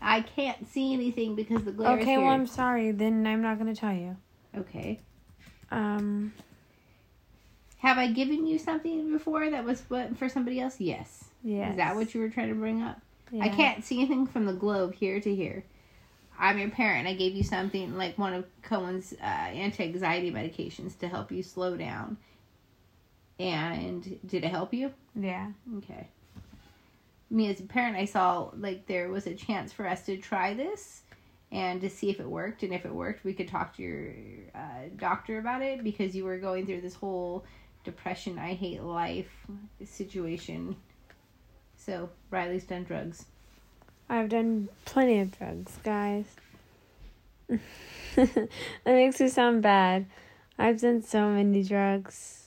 [0.00, 2.28] I can't see anything because the glare Okay, is well.
[2.28, 2.92] I'm sorry.
[2.92, 4.16] Then I'm not gonna tell you.
[4.56, 5.00] Okay.
[5.70, 6.32] Um.
[7.78, 10.80] Have I given you something before that was for somebody else?
[10.80, 11.24] Yes.
[11.42, 11.72] Yes.
[11.72, 12.98] Is that what you were trying to bring up?
[13.30, 13.44] Yeah.
[13.44, 15.64] I can't see anything from the globe here to here.
[16.38, 17.06] I'm your parent.
[17.06, 21.76] I gave you something like one of Cohen's uh, anti-anxiety medications to help you slow
[21.76, 22.16] down.
[23.38, 24.92] And did it help you?
[25.14, 25.50] Yeah.
[25.78, 26.08] Okay.
[27.30, 30.54] Me as a parent, I saw like there was a chance for us to try
[30.54, 31.02] this
[31.50, 32.62] and to see if it worked.
[32.62, 34.12] And if it worked, we could talk to your
[34.54, 37.44] uh, doctor about it because you were going through this whole
[37.84, 39.30] depression, I hate life
[39.84, 40.76] situation.
[41.76, 43.26] So Riley's done drugs.
[44.08, 46.26] I've done plenty of drugs, guys.
[48.16, 48.48] that
[48.84, 50.06] makes me sound bad.
[50.58, 52.43] I've done so many drugs.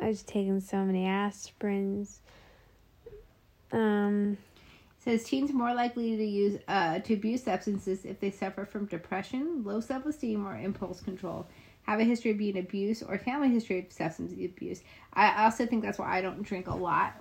[0.00, 2.18] I've taking so many aspirins.
[3.72, 4.38] Um,
[4.98, 9.62] says teens more likely to use uh, to abuse substances if they suffer from depression,
[9.64, 11.46] low self-esteem, or impulse control.
[11.82, 14.82] Have a history of being abused or family history of substance abuse.
[15.14, 17.14] I also think that's why I don't drink a lot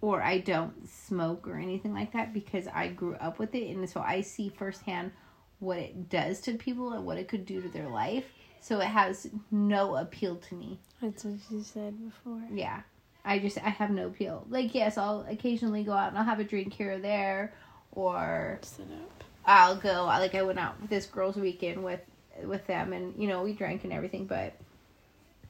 [0.00, 3.88] or I don't smoke or anything like that because I grew up with it and
[3.88, 5.12] so I see firsthand
[5.58, 8.26] what it does to people and what it could do to their life.
[8.62, 10.78] So it has no appeal to me.
[11.02, 12.40] that's what you said before.
[12.54, 12.82] Yeah.
[13.24, 14.46] I just I have no appeal.
[14.48, 17.52] Like yes, I'll occasionally go out and I'll have a drink here or there
[17.92, 19.24] or Sit up.
[19.44, 22.00] I'll go like I went out this girls weekend with
[22.44, 24.54] with them and you know we drank and everything but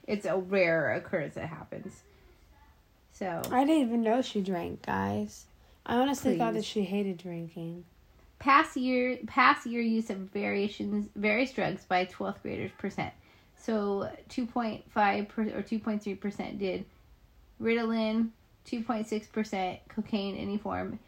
[0.07, 2.03] it's a rare occurrence that happens.
[3.13, 5.45] So I didn't even know she drank, guys.
[5.85, 7.85] I honestly thought that she hated drinking.
[8.43, 13.13] Past year past year use of variations various drugs by 12th graders percent.
[13.57, 16.85] So 2.5 per, or 2.3 percent did
[17.63, 18.31] Ritalin,
[18.67, 20.99] 2.6 percent cocaine any form.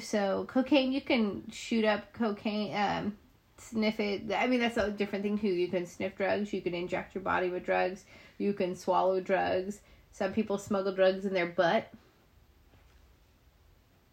[0.00, 3.16] So cocaine you can shoot up cocaine, um,
[3.58, 4.32] sniff it.
[4.34, 5.46] I mean that's a different thing too.
[5.46, 6.52] You can sniff drugs.
[6.52, 8.04] You can inject your body with drugs.
[8.38, 9.78] You can swallow drugs.
[10.10, 11.92] Some people smuggle drugs in their butt.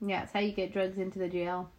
[0.06, 1.72] Yeah, it's how you get drugs into the jail.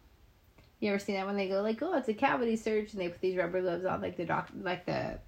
[0.85, 3.09] You ever seen that when they go like, "Oh, it's a cavity search," and they
[3.09, 5.19] put these rubber gloves on, like the doc, like the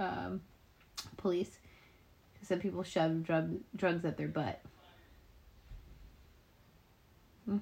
[0.00, 0.40] um,
[1.16, 1.58] police.
[2.36, 4.60] 'Cause some people shove drug drugs up their butt.
[7.48, 7.60] Mhm.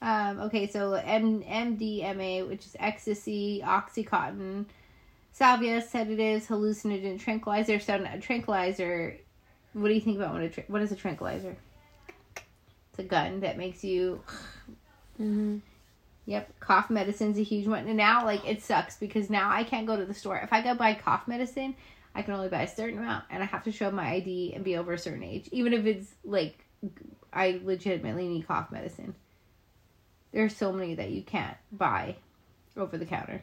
[0.00, 4.64] Um, okay, so M- MDMA, which is ecstasy, oxycontin,
[5.32, 7.78] salvia, sedatives, hallucinogen, tranquilizer.
[7.78, 9.18] So a tranquilizer.
[9.74, 11.58] What do you think about a tra- what is a tranquilizer?
[12.88, 14.22] It's a gun that makes you
[15.20, 15.58] Mm-hmm.
[16.26, 17.86] Yep, cough medicine's a huge one.
[17.86, 20.38] And now, like, it sucks because now I can't go to the store.
[20.38, 21.74] If I go buy cough medicine,
[22.14, 24.64] I can only buy a certain amount, and I have to show my ID and
[24.64, 26.64] be over a certain age, even if it's like
[27.32, 29.14] I legitimately need cough medicine.
[30.32, 32.16] There's so many that you can't buy
[32.76, 33.42] over the counter.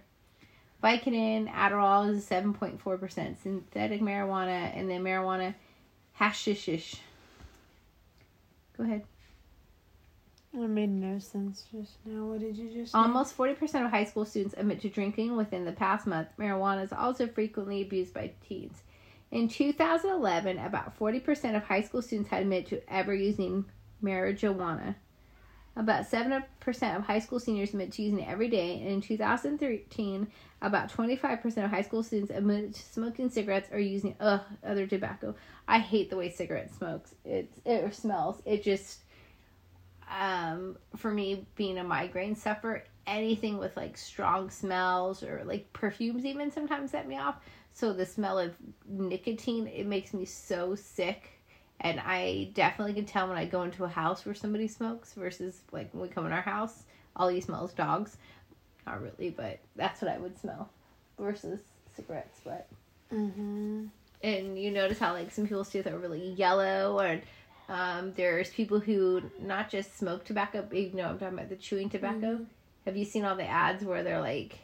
[0.84, 5.56] Vicodin, Adderall is seven point four percent synthetic marijuana, and then marijuana
[6.20, 7.00] hashishish.
[8.78, 9.04] Go ahead.
[10.58, 12.26] Made no sense just now.
[12.26, 12.96] What did you just?
[12.96, 16.30] Almost 40% of high school students admit to drinking within the past month.
[16.40, 18.82] Marijuana is also frequently abused by teens.
[19.30, 23.66] In 2011, about 40% of high school students had admitted to ever using
[24.04, 24.96] marijuana.
[25.76, 26.44] About 7%
[26.96, 28.80] of high school seniors admit to using it every day.
[28.80, 30.28] And in 2013,
[30.64, 35.36] about 25% of high school students admitted to smoking cigarettes or using ugh, other tobacco.
[35.68, 37.14] I hate the way cigarette smokes.
[37.24, 38.42] It, it smells.
[38.44, 39.02] It just
[40.10, 46.26] um, for me being a migraine sufferer, anything with like strong smells or like perfumes
[46.26, 47.36] even sometimes set me off.
[47.74, 48.56] So the smell of
[48.88, 51.32] nicotine, it makes me so sick.
[51.80, 55.62] And I definitely can tell when I go into a house where somebody smokes versus
[55.72, 56.84] like when we come in our house,
[57.16, 58.18] all you smell is dogs.
[58.86, 60.70] Not really, but that's what I would smell
[61.20, 61.60] versus
[61.96, 62.40] cigarettes.
[62.44, 62.68] But
[63.14, 63.86] Mm-hmm.
[64.24, 67.22] and you notice how like some people's teeth are really yellow or
[67.70, 71.56] um, there's people who not just smoke tobacco but you know i'm talking about the
[71.56, 72.40] chewing tobacco
[72.86, 74.60] have you seen all the ads where they're like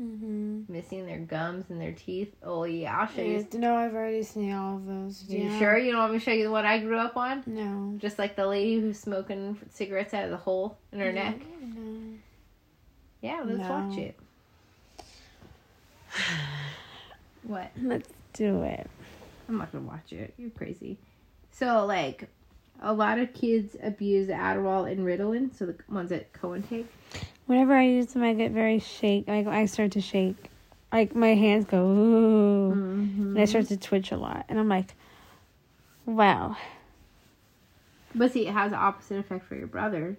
[0.00, 0.72] Mm-hmm.
[0.72, 4.50] missing their gums and their teeth oh yeah i'll show you No, I've already seen
[4.54, 5.24] all of those.
[5.28, 5.58] you Yeah.
[5.58, 7.98] sure you don't want me to show you the one i grew up on No.
[7.98, 11.42] just like the lady who's smoking cigarettes out of the hole in her neck
[11.76, 12.14] No.
[13.20, 13.68] yeah let's No.
[13.70, 14.18] watch it
[17.42, 18.88] what Let's do it.
[19.48, 20.32] I'm not gonna watch it.
[20.38, 20.96] You're crazy.
[21.50, 22.28] So like,
[22.82, 26.86] a lot of kids abuse Adderall and Ritalin, so the ones that Cohen take.
[27.46, 29.28] Whenever I use them, I get very shake.
[29.28, 30.36] Like I start to shake.
[30.92, 34.44] Like my hands go ooh, and I start to twitch a lot.
[34.48, 34.94] And I'm like,
[36.04, 36.56] wow.
[38.14, 40.16] But see, it has the opposite effect for your brother.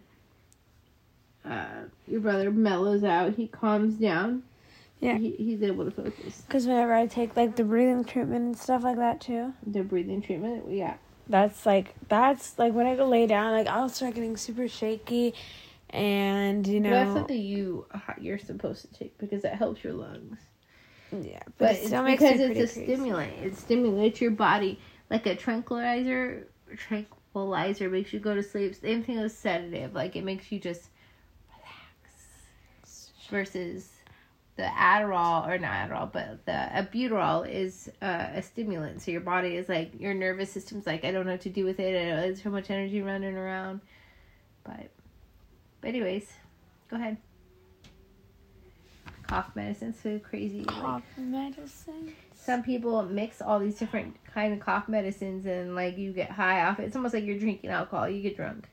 [1.45, 3.36] Uh, your brother mellows out.
[3.36, 4.43] He calms down.
[4.99, 5.18] Yeah.
[5.18, 6.41] He, he's able to focus.
[6.47, 10.22] Because whenever I take like the breathing treatment and stuff like that too, The breathing
[10.22, 10.95] treatment, yeah.
[11.28, 15.34] That's like that's like when I go lay down, like I'll start getting super shaky,
[15.89, 19.93] and you know, That's something you uh, you're supposed to take because it helps your
[19.93, 20.39] lungs.
[21.11, 22.93] yeah, but, But it's still makes because it's a crazy.
[22.93, 23.34] stimulant.
[23.43, 26.47] It stimulates your body like a tranquilizer.
[26.76, 28.76] Tranquilizer makes you go to sleep.
[28.76, 29.93] Same thing as sedative.
[29.93, 30.89] Like it makes you just
[31.49, 33.09] relax.
[33.30, 33.93] Versus
[34.56, 39.01] the Adderall or not Adderall, but the albuterol is uh, a stimulant.
[39.01, 41.66] So your body is like your nervous system's like I don't know what to do
[41.66, 41.95] with it.
[41.95, 43.82] I- There's so much energy running around.
[44.64, 44.89] But,
[45.82, 46.32] but anyways,
[46.89, 47.18] go ahead.
[49.28, 50.60] Cough medicine's so crazy.
[50.66, 52.14] like- cough medicine.
[52.36, 56.64] some people mix all these different kind of cough medicines and like you get high
[56.66, 56.84] off it.
[56.84, 58.08] It's almost like you're drinking alcohol.
[58.08, 58.70] You get drunk.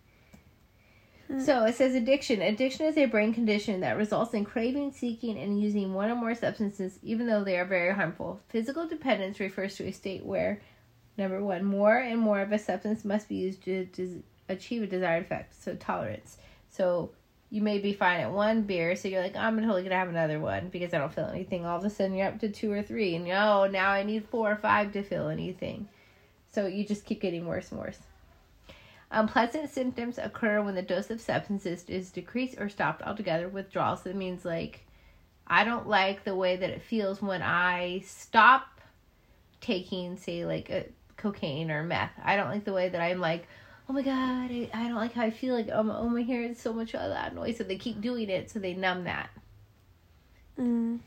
[1.30, 1.40] Hmm.
[1.40, 2.42] So it says addiction.
[2.42, 6.34] Addiction is a brain condition that results in craving, seeking, and using one or more
[6.34, 8.40] substances, even though they are very harmful.
[8.48, 10.60] Physical dependence refers to a state where,
[11.16, 14.86] number one, more and more of a substance must be used to des- achieve a
[14.88, 15.54] desired effect.
[15.62, 16.36] So tolerance.
[16.68, 17.12] So
[17.48, 20.40] you may be fine at one beer, so you're like, I'm totally gonna have another
[20.40, 21.64] one because I don't feel anything.
[21.64, 24.24] All of a sudden, you're up to two or three, and oh, now I need
[24.26, 25.88] four or five to feel anything.
[26.50, 27.98] So you just keep getting worse and worse.
[29.12, 33.48] Unpleasant symptoms occur when the dose of substances is decreased or stopped altogether.
[33.48, 33.96] Withdrawal.
[33.96, 34.86] So that means like,
[35.46, 38.80] I don't like the way that it feels when I stop
[39.60, 40.86] taking, say, like a
[41.16, 42.12] cocaine or meth.
[42.22, 43.48] I don't like the way that I'm like,
[43.88, 45.54] oh my god, I, I don't like how I feel.
[45.54, 47.58] Like, um, oh my hair is so much of that noise.
[47.58, 49.30] So they keep doing it, so they numb that.
[50.56, 51.00] Mm.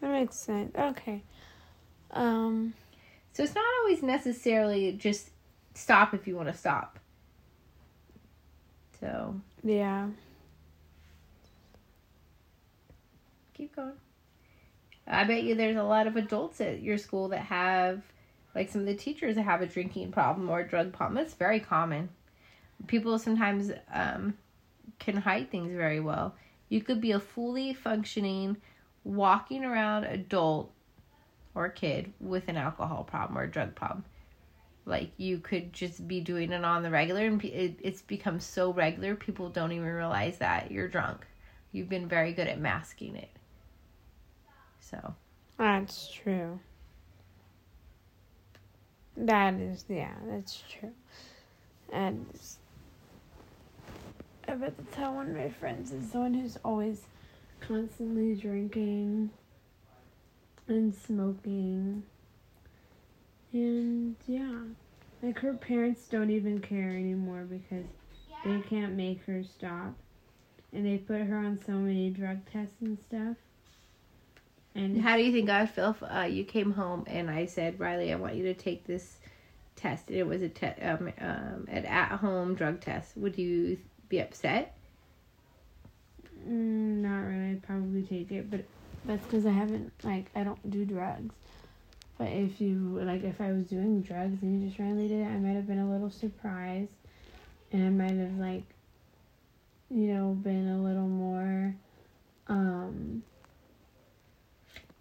[0.00, 0.72] That makes sense.
[0.76, 1.22] Okay.
[2.12, 2.74] Um.
[3.32, 5.30] So it's not always necessarily just
[5.74, 6.98] stop if you want to stop.
[9.00, 10.08] So Yeah.
[13.54, 13.94] keep going.
[15.06, 18.02] I bet you there's a lot of adults at your school that have,
[18.54, 21.14] like some of the teachers that have a drinking problem or a drug problem.
[21.14, 22.10] That's very common.
[22.86, 24.34] People sometimes um,
[24.98, 26.34] can hide things very well.
[26.68, 28.58] You could be a fully functioning,
[29.02, 30.72] walking around adult
[31.54, 34.04] or kid with an alcohol problem or a drug problem.
[34.88, 38.72] Like you could just be doing it on the regular, and it, it's become so
[38.72, 41.26] regular, people don't even realize that you're drunk.
[41.72, 43.28] You've been very good at masking it.
[44.80, 45.14] So,
[45.58, 46.58] That's true.
[49.16, 50.92] That is, yeah, that's true.
[51.92, 52.26] And
[54.46, 57.02] I bet that's how one of my friends is the one who's always
[57.60, 59.30] constantly drinking
[60.66, 62.04] and smoking.
[63.52, 64.60] And yeah,
[65.22, 67.86] like her parents don't even care anymore because
[68.44, 69.94] they can't make her stop.
[70.72, 73.36] And they put her on so many drug tests and stuff.
[74.74, 77.46] And how do you think I would feel if uh, you came home and I
[77.46, 79.18] said, Riley, I want you to take this
[79.76, 80.08] test?
[80.08, 83.16] And it was a te- um, um, an at-home drug test.
[83.16, 83.78] Would you
[84.08, 84.76] be upset?
[86.46, 87.50] Mm, not really.
[87.52, 88.64] I'd probably take it, but
[89.04, 91.34] that's because I haven't like I don't do drugs.
[92.18, 95.26] But if you like, if I was doing drugs and you just randomly did it,
[95.26, 96.90] I might have been a little surprised,
[97.72, 98.64] and I might have like,
[99.90, 101.76] you know, been a little more,
[102.48, 103.22] um,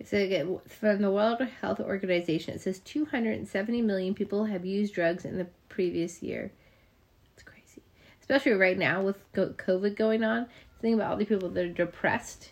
[0.04, 5.26] So again, from the World Health Organization, it says 270 million people have used drugs
[5.26, 6.52] in the previous year.
[7.34, 7.82] It's crazy.
[8.22, 10.48] especially right now with COVID going on.
[10.82, 12.52] Think about all the people that are depressed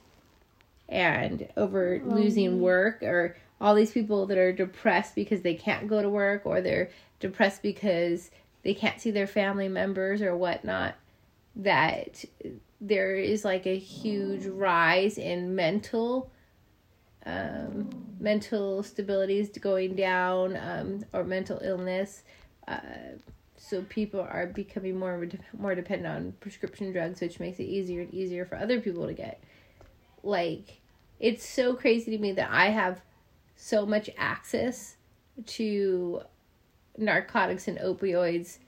[0.90, 6.02] and over losing work, or all these people that are depressed because they can't go
[6.02, 6.90] to work, or they're
[7.20, 8.32] depressed because
[8.64, 10.96] they can't see their family members or whatnot.
[11.56, 12.26] That
[12.82, 16.30] there is like a huge rise in mental
[17.26, 17.90] um,
[18.20, 22.24] mental stability is going down um, or mental illness.
[22.68, 22.80] Uh,
[23.58, 25.28] so people are becoming more
[25.58, 29.14] more dependent on prescription drugs, which makes it easier and easier for other people to
[29.14, 29.42] get.
[30.24, 30.82] Like,
[31.20, 33.02] it's so crazy to me that I have
[33.56, 34.98] so much access
[35.46, 36.22] to
[36.98, 38.60] narcotics and opioids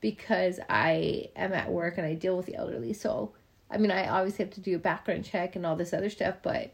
[0.00, 2.92] because I am at work and I deal with the elderly.
[2.92, 3.32] So,
[3.70, 6.36] I mean, I obviously have to do a background check and all this other stuff,
[6.42, 6.72] but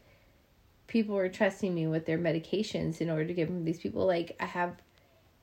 [0.87, 4.05] people are trusting me with their medications in order to give them these people.
[4.05, 4.75] Like, I have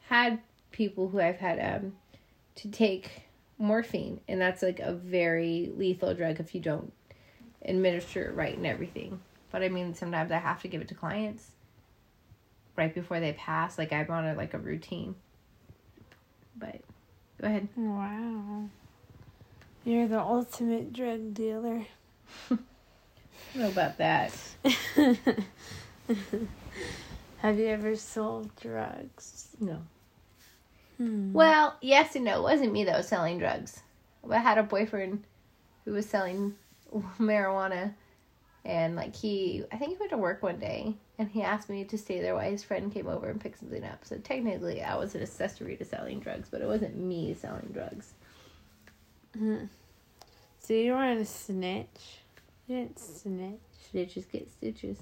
[0.08, 0.40] had
[0.72, 1.92] people who I've had um,
[2.56, 3.22] to take
[3.58, 6.92] morphine, and that's like a very lethal drug if you don't
[7.64, 9.20] administer it right and everything.
[9.52, 11.52] But I mean, sometimes I have to give it to clients
[12.76, 13.78] right before they pass.
[13.78, 15.14] Like, I'm on a, like a routine.
[16.56, 16.80] But
[17.40, 17.68] go ahead.
[17.76, 18.68] Wow.
[19.84, 21.86] You're the ultimate drug dealer.
[23.54, 24.32] Know about that.
[27.38, 29.48] Have you ever sold drugs?
[29.58, 29.78] No.
[30.98, 31.32] Hmm.
[31.32, 32.40] Well, yes and no.
[32.40, 33.80] It wasn't me that was selling drugs.
[34.30, 35.24] I had a boyfriend
[35.84, 36.54] who was selling
[37.18, 37.94] marijuana,
[38.64, 41.84] and like he, I think he went to work one day, and he asked me
[41.84, 44.04] to stay there while his friend came over and picked something up.
[44.04, 48.12] So technically, I was an accessory to selling drugs, but it wasn't me selling drugs.
[49.36, 49.64] Hmm.
[50.60, 52.20] So you want to snitch?
[52.66, 53.60] You didn't snitch.
[53.92, 54.98] Snitches get stitches.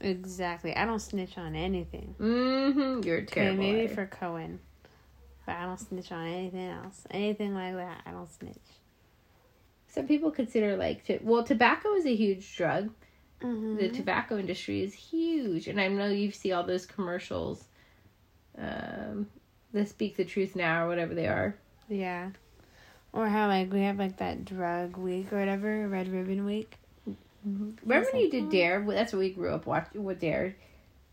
[0.00, 0.74] Exactly.
[0.74, 2.14] I don't snitch on anything.
[2.20, 3.04] Mm-hmm.
[3.04, 4.60] You're a Okay, maybe for Cohen.
[5.46, 7.02] But I don't snitch on anything else.
[7.10, 8.56] Anything like that, I don't snitch.
[9.88, 12.90] Some people consider like to, well, tobacco is a huge drug.
[13.42, 13.76] Mm-hmm.
[13.76, 17.64] the tobacco industry is huge and i know you see all those commercials
[18.58, 19.26] um
[19.74, 21.54] the speak the truth now or whatever they are
[21.88, 22.30] Yeah.
[23.12, 26.76] Or how like we have like that drug week or whatever, red ribbon week.
[27.44, 30.56] remember when you did dare Well, that's what we grew up watching with dare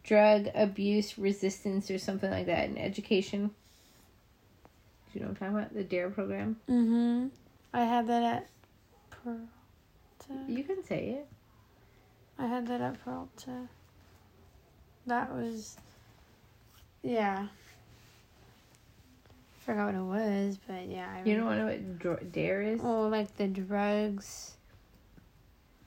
[0.04, 3.52] drug abuse resistance or something like that in education
[5.12, 7.28] Do you know what i'm talking about the dare program Mm-hmm.
[7.74, 8.48] I had that at
[9.10, 10.46] Peralta.
[10.48, 11.28] you can say it
[12.40, 13.68] I had that at Peralta.
[15.06, 15.78] That was,
[17.02, 17.48] yeah.
[19.66, 21.08] Forgot what it was, but yeah.
[21.16, 24.56] I you don't know what dr- dare is Oh, like the drugs.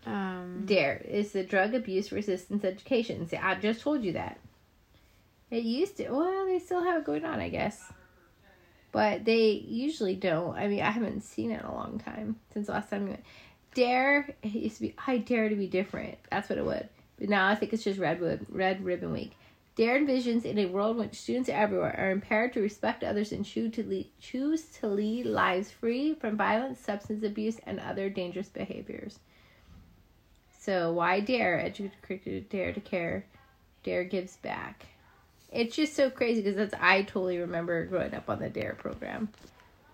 [0.06, 0.62] Um.
[0.66, 4.38] dare is the drug abuse resistance education see i just told you that
[5.50, 7.82] it used to well they still have it going on i guess
[8.92, 12.68] but they usually don't i mean i haven't seen it in a long time since
[12.68, 13.24] the last time we went
[13.76, 16.18] dare it used to be i dare to be different.
[16.30, 16.88] That's what it would.
[17.18, 19.36] But now i think it's just redwood red ribbon week.
[19.76, 23.74] Dare envisions in a world which students everywhere are empowered to respect others and choose
[23.74, 29.18] to lead, choose to lead lives free from violence substance abuse and other dangerous behaviors.
[30.58, 31.60] So why dare?
[31.60, 33.26] Educate dare to care
[33.82, 34.86] dare gives back.
[35.52, 39.28] It's just so crazy because that's i totally remember growing up on the dare program.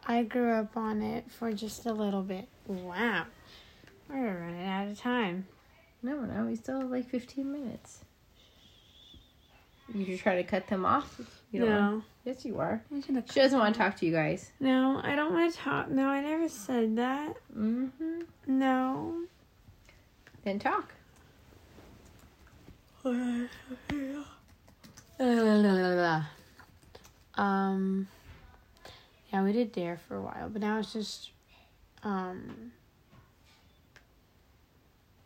[0.06, 2.48] I grew up on it for just a little bit.
[2.66, 3.26] Wow.
[4.12, 5.46] We're running out of time.
[6.02, 8.04] no no we still have like 15 minutes
[9.94, 12.02] you should try to cut them off you don't want- no.
[12.24, 12.82] yes you are
[13.30, 15.90] she doesn't want to talk to you guys No, I don't want to talk.
[15.90, 17.36] No, I never said that.
[17.56, 19.22] mm-hmm No.
[20.44, 20.92] then talk
[27.34, 28.08] Um.
[29.32, 31.30] Yeah, we did dare for a while, but now it's just,
[32.02, 32.72] um.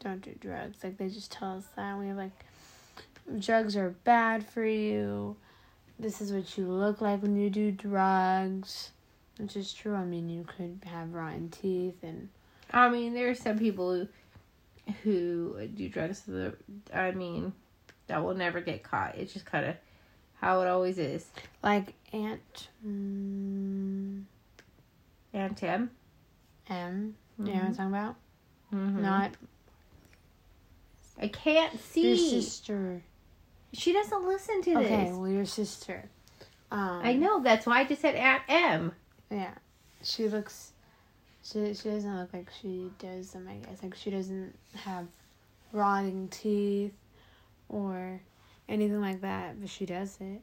[0.07, 0.85] Don't do drugs.
[0.85, 2.45] Like they just tell us that we have like,
[3.41, 5.35] drugs are bad for you.
[5.99, 8.93] This is what you look like when you do drugs,
[9.39, 9.97] which is true.
[9.97, 12.29] I mean, you could have rotten teeth and
[12.73, 14.09] i mean there are some people who
[15.03, 16.53] who do drugs the
[16.93, 17.53] i mean
[18.09, 19.77] that will never get caught it's just kind of
[20.41, 21.27] how it always is
[21.63, 24.23] like Aunt mm,
[25.33, 25.91] and tim
[26.69, 27.15] M.
[27.39, 28.17] You know what I'm talking about?
[28.73, 29.01] Mhm.
[29.01, 29.31] Not
[31.19, 32.09] I can't see.
[32.09, 33.03] your sister.
[33.73, 34.87] She doesn't listen to this.
[34.87, 36.09] Okay, well, your sister.
[36.71, 37.43] Um, I know.
[37.43, 38.93] That's why I just said Aunt M.
[39.31, 39.55] Yeah,
[40.03, 40.73] she looks.
[41.43, 43.49] She she doesn't look like she does them.
[43.49, 45.07] I guess like she doesn't have
[45.73, 46.93] rotting teeth
[47.69, 48.21] or
[48.69, 49.61] anything like that.
[49.61, 50.43] But she does it.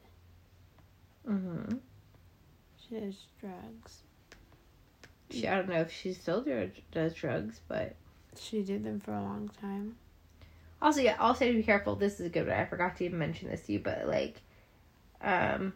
[1.28, 1.76] Mm-hmm.
[2.88, 4.02] She does drugs.
[5.30, 7.94] She, I don't know if she still do, does drugs, but
[8.38, 9.96] She did them for a long time.
[10.84, 11.96] Also yeah, also to be careful.
[11.96, 12.56] This is a good one.
[12.56, 14.40] I forgot to even mention this to you, but like,
[15.22, 15.72] um,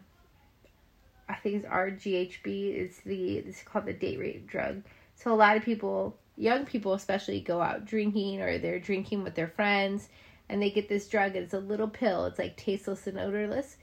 [1.27, 2.75] I think it's RGHB.
[2.75, 4.83] It's the it's called the date rape drug.
[5.15, 9.33] So a lot of people, young people especially, go out drinking or they're drinking with
[9.33, 10.09] their friends,
[10.47, 11.35] and they get this drug.
[11.35, 12.25] It's a little pill.
[12.25, 13.77] It's like tasteless and odorless.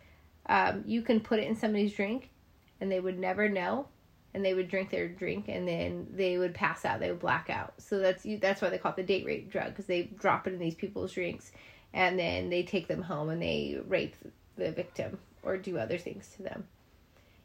[0.49, 2.31] Um, you can put it in somebody's drink,
[2.81, 3.89] and they would never know.
[4.37, 7.01] And they would drink their drink, and then they would pass out.
[7.01, 7.73] They would black out.
[7.79, 8.37] So that's you.
[8.37, 10.75] That's why they call it the date rape drug because they drop it in these
[10.75, 11.53] people's drinks,
[11.95, 14.15] and then they take them home and they rape
[14.57, 16.65] the victim or do other things to them.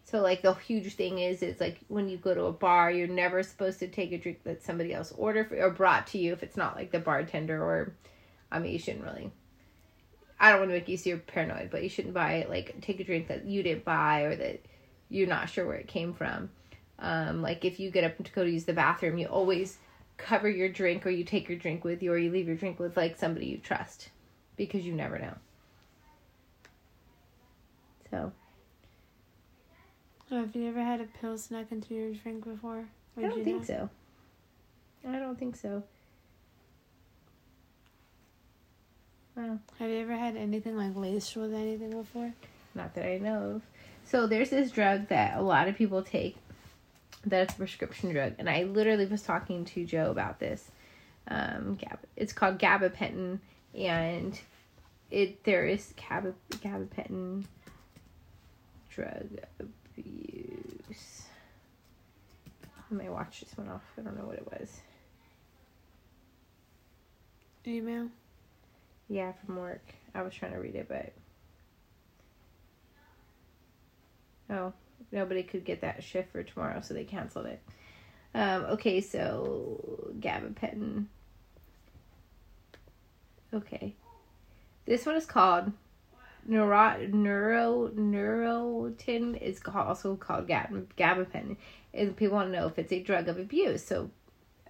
[0.03, 3.07] So like the huge thing is it's like when you go to a bar, you're
[3.07, 6.33] never supposed to take a drink that somebody else ordered for, or brought to you
[6.33, 7.93] if it's not like the bartender or
[8.51, 9.31] I mean you shouldn't really
[10.39, 12.99] I don't want to make you super paranoid, but you shouldn't buy it like take
[12.99, 14.61] a drink that you didn't buy or that
[15.07, 16.49] you're not sure where it came from.
[17.01, 19.77] Um, like if you get up to go to use the bathroom, you always
[20.17, 22.79] cover your drink or you take your drink with you or you leave your drink
[22.79, 24.09] with like somebody you trust
[24.55, 25.33] because you never know.
[28.11, 28.31] So
[30.33, 32.85] Oh, have you ever had a pill snuck into your drink before?
[33.17, 33.89] I don't think so.
[35.05, 35.83] I don't think so.
[39.35, 39.59] Wow.
[39.77, 42.33] Have you ever had anything like laced with anything before?
[42.75, 43.61] Not that I know of.
[44.05, 46.37] So there's this drug that a lot of people take
[47.25, 48.33] that's a prescription drug.
[48.39, 50.69] And I literally was talking to Joe about this.
[51.27, 53.39] Um, gab- it's called gabapentin.
[53.75, 54.39] And
[55.09, 57.45] it there is gab- gabapentin
[58.89, 59.27] drug
[59.59, 61.23] abuse.
[62.67, 63.83] I may watch this one off.
[63.97, 64.81] I don't know what it was.
[67.65, 68.07] Email?
[69.07, 69.83] Yeah, from work.
[70.15, 71.13] I was trying to read it, but
[74.49, 74.73] oh,
[75.11, 77.61] nobody could get that shift for tomorrow, so they canceled it.
[78.33, 81.05] Um, okay, so gabapentin.
[83.53, 83.95] Okay,
[84.85, 85.71] this one is called
[86.45, 89.41] neuro neuro Neurontin.
[89.41, 91.57] Is also called gab, gabapentin.
[91.93, 93.83] And people want to know if it's a drug of abuse.
[93.83, 94.09] So,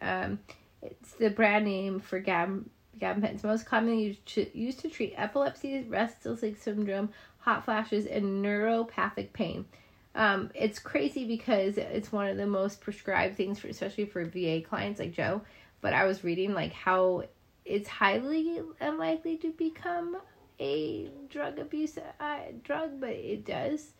[0.01, 0.39] um,
[0.81, 2.65] it's the brand name for gab
[2.99, 7.09] gabapentin most commonly used to, used to treat epilepsy, restless leg syndrome,
[7.39, 9.65] hot flashes, and neuropathic pain.
[10.13, 14.61] Um, it's crazy because it's one of the most prescribed things for, especially for VA
[14.61, 15.41] clients like Joe.
[15.79, 17.23] But I was reading like how
[17.65, 20.17] it's highly unlikely to become
[20.59, 23.91] a drug abuse uh, drug, but it does.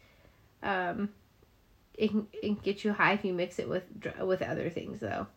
[0.62, 1.10] Um,
[1.96, 3.84] it can, it can get you high if you mix it with
[4.20, 5.28] with other things though.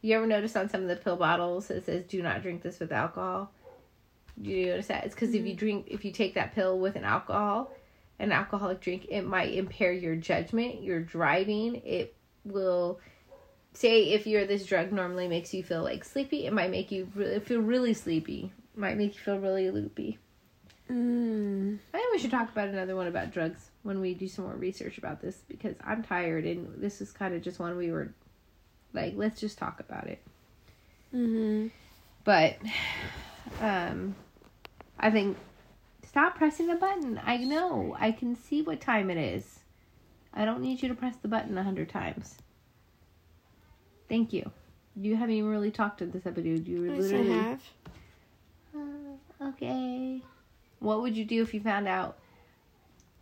[0.00, 2.80] You ever notice on some of the pill bottles it says "Do not drink this
[2.80, 3.50] with alcohol"?
[4.40, 5.04] Do you notice that?
[5.04, 5.38] It's because mm-hmm.
[5.38, 7.70] if you drink, if you take that pill with an alcohol,
[8.18, 11.76] an alcoholic drink, it might impair your judgment, your driving.
[11.84, 13.00] It will
[13.74, 17.08] say if you're this drug normally makes you feel like sleepy, it might make you
[17.14, 18.52] really, feel really sleepy.
[18.74, 20.18] It might make you feel really loopy.
[20.90, 21.78] Mm.
[21.94, 24.54] I think we should talk about another one about drugs when we do some more
[24.54, 28.12] research about this because I'm tired and this is kind of just one we were
[28.92, 30.22] like, let's just talk about it.
[31.14, 31.68] Mm-hmm.
[32.24, 32.58] But,
[33.60, 34.14] um,
[34.98, 35.36] I think
[36.12, 37.20] stop pressing the button.
[37.24, 37.96] I know.
[37.98, 39.60] I can see what time it is.
[40.32, 42.36] I don't need you to press the button a hundred times.
[44.08, 44.50] Thank you.
[44.94, 46.66] You haven't even really talked to this episode.
[46.68, 47.30] You Yes, literally.
[47.32, 47.62] I have.
[48.76, 50.22] Uh, okay.
[50.80, 52.18] What would you do if you found out,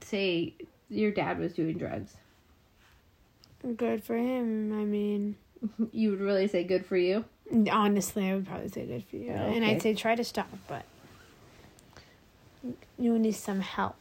[0.01, 0.55] say,
[0.88, 2.16] your dad was doing drugs?
[3.76, 4.72] Good for him.
[4.72, 5.36] I mean,
[5.93, 7.24] You would really say good for you?
[7.70, 9.32] honestly, I would probably say good for you.
[9.32, 9.64] Oh, And.
[9.64, 10.84] I'd say try to stop, but
[12.99, 13.97] you need some help.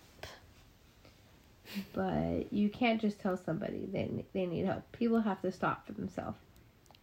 [1.93, 4.91] But you can't just tell somebody they they need help.
[4.91, 6.37] People have to stop for themselves.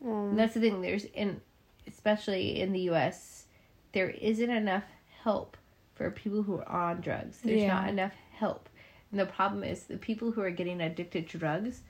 [0.04, 0.80] Um, And that's the thing.
[0.82, 1.40] There's in,
[1.86, 3.44] especially in the U.S.,
[3.92, 4.84] there isn't enough
[5.22, 5.56] help
[5.94, 7.38] for people who are on drugs.
[7.44, 7.74] There's Yeah.
[7.74, 8.68] not enough help,
[9.10, 11.82] and the problem is the people who are getting addicted to drugs.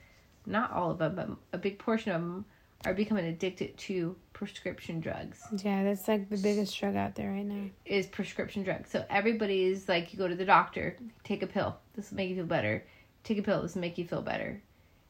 [0.45, 1.15] Not all of them,
[1.51, 2.45] but a big portion of them
[2.85, 5.41] are becoming addicted to prescription drugs.
[5.63, 7.69] yeah, that's like the biggest drug out there right now.
[7.85, 8.89] Is prescription drugs.
[8.91, 11.77] So everybody's like, you go to the doctor, take a pill.
[11.95, 12.85] This will make you feel better.
[13.23, 13.61] Take a pill.
[13.61, 14.61] This will make you feel better.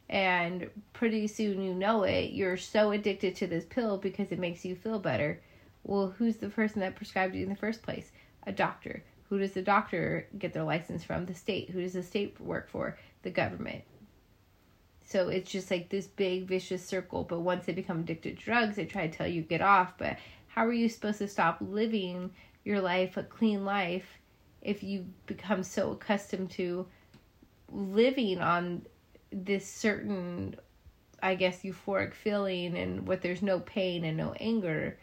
[0.10, 4.64] And pretty soon you know it, you're so addicted to this pill because it makes
[4.64, 5.42] you feel better.
[5.84, 8.12] Well, who's the person that prescribed you in the first place?
[8.46, 9.04] A doctor.
[9.30, 11.26] Who does the doctor get their license from?
[11.26, 11.70] The state.
[11.70, 12.98] Who does the state work for?
[13.24, 13.84] The government.
[15.08, 17.24] So it's just like this big vicious circle.
[17.24, 19.98] But once they become addicted to drugs, they try to tell you get off.
[19.98, 22.32] But how are you supposed to stop living
[22.66, 24.20] your life, a clean life,
[24.62, 26.86] if you become so accustomed to
[27.72, 28.86] living on
[29.32, 30.56] this certain
[31.22, 35.00] I guess, euphoric feeling and what there's no pain and no anger.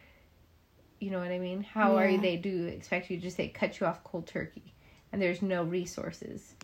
[1.00, 1.62] You know what I mean?
[1.62, 4.74] How are they do expect you to just say cut you off cold turkey
[5.12, 6.54] and there's no resources?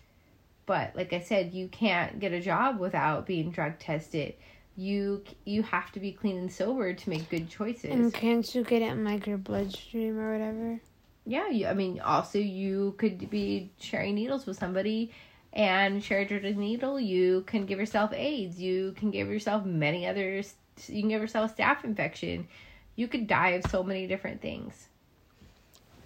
[0.70, 4.34] But like I said, you can't get a job without being drug tested.
[4.76, 7.90] You you have to be clean and sober to make good choices.
[7.90, 10.80] And can't you get it in like your bloodstream or whatever?
[11.26, 15.10] Yeah, you, I mean, also you could be sharing needles with somebody
[15.52, 17.00] and share a dirty needle.
[17.00, 18.60] You can give yourself AIDS.
[18.60, 20.54] You can give yourself many others.
[20.86, 22.46] You can give yourself a staph infection.
[22.94, 24.86] You could die of so many different things.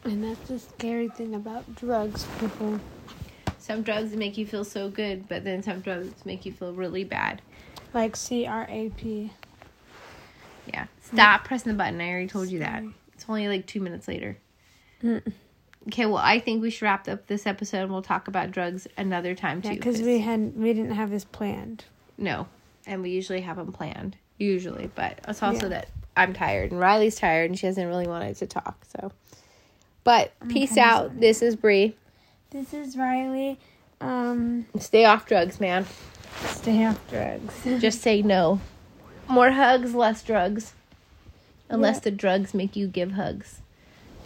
[0.05, 2.81] And that's the scary thing about drugs, people.
[3.65, 7.03] Some drugs make you feel so good, but then some drugs make you feel really
[7.03, 7.41] bad.
[7.95, 9.31] Like CRAP.
[10.67, 10.85] Yeah.
[11.01, 11.99] Stop pressing the button.
[11.99, 12.83] I already told you that.
[13.15, 14.37] It's only like two minutes later.
[15.03, 15.33] Mm.
[15.89, 18.87] Okay, well, I think we should wrap up this episode and we'll talk about drugs
[18.99, 19.69] another time too.
[19.69, 21.87] Yeah, because we had we didn't have this planned.
[22.19, 22.47] No,
[22.87, 24.19] and we usually have them planned.
[24.37, 25.81] Usually, but it's also Yeah.
[25.81, 25.89] that
[26.19, 28.85] I'm tired and Riley's tired and she hasn't really wanted to talk.
[28.95, 29.11] So,
[30.05, 31.07] but peace kinda out.
[31.09, 31.21] sorry.
[31.21, 31.97] This is Bree.
[32.55, 33.59] This is Riley.
[34.01, 35.87] Um, Stay off drugs, man.
[36.47, 37.53] stay off drugs.
[37.83, 38.61] Just say no.
[39.29, 40.73] More hugs, less drugs.
[41.69, 42.01] Unless Yeah.
[42.03, 43.61] the drugs make you give hugs.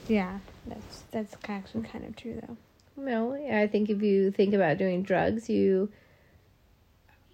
[0.09, 2.57] yeah, that's that's actually kind of true though.
[3.03, 5.89] No, I think if you think about doing drugs, you.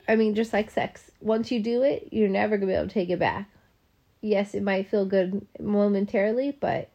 [0.06, 2.94] I mean, just like sex, once you do it, you're never gonna be able to
[2.94, 3.48] take it back.
[4.20, 6.88] Yes, it might feel good momentarily, but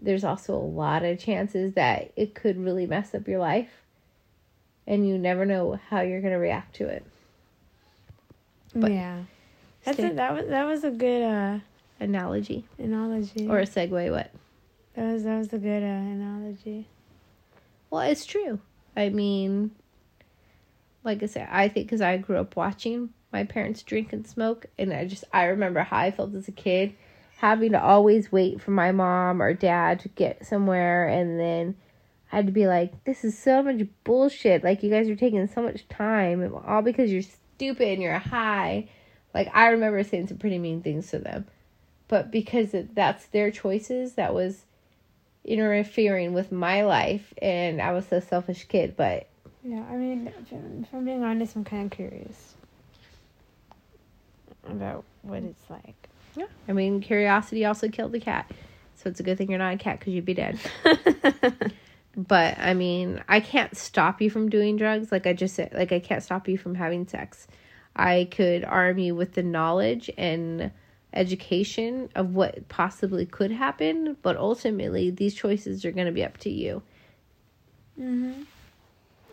[0.00, 3.70] there's also a lot of chances that it could really mess up your life,
[4.86, 7.04] and you never know how you're gonna react to it.
[8.74, 9.22] But yeah,
[9.84, 11.58] that's stay- a, that was that was a good uh
[12.00, 13.48] Analogy analogy.
[13.48, 14.10] or a segue?
[14.10, 14.30] What?
[14.94, 16.88] that was that was a good uh, analogy.
[17.90, 18.60] Well, it's true.
[18.96, 19.70] I mean,
[21.04, 24.66] like I said, I think because I grew up watching my parents drink and smoke,
[24.78, 26.94] and I just I remember how I felt as a kid,
[27.44, 31.76] having to always wait for my mom or dad to get somewhere, and then
[32.32, 34.64] I had to be like, "This is so much bullshit!
[34.64, 38.88] Like you guys are taking so much time, all because you're stupid and you're high."
[39.34, 41.44] Like I remember saying some pretty mean things to them,
[42.08, 44.64] but because that's their choices, that was
[45.44, 49.28] interfering with my life and I was a selfish kid, but
[49.62, 52.54] Yeah, I mean, if I'm- being honest, I'm kind of curious
[54.66, 56.08] about what it's like.
[56.36, 58.50] Yeah, I mean curiosity also killed the cat.
[58.96, 60.58] So it's a good thing you're not a cat cuz you'd be dead.
[62.16, 65.92] But I mean, I can't stop you from doing drugs like I just said, like
[65.92, 67.46] I can't stop you from having sex.
[67.96, 70.70] I could arm you with the knowledge and
[71.12, 76.38] education of what possibly could happen, but ultimately these choices are going to be up
[76.38, 76.82] to you.
[77.98, 78.42] mm-hmm.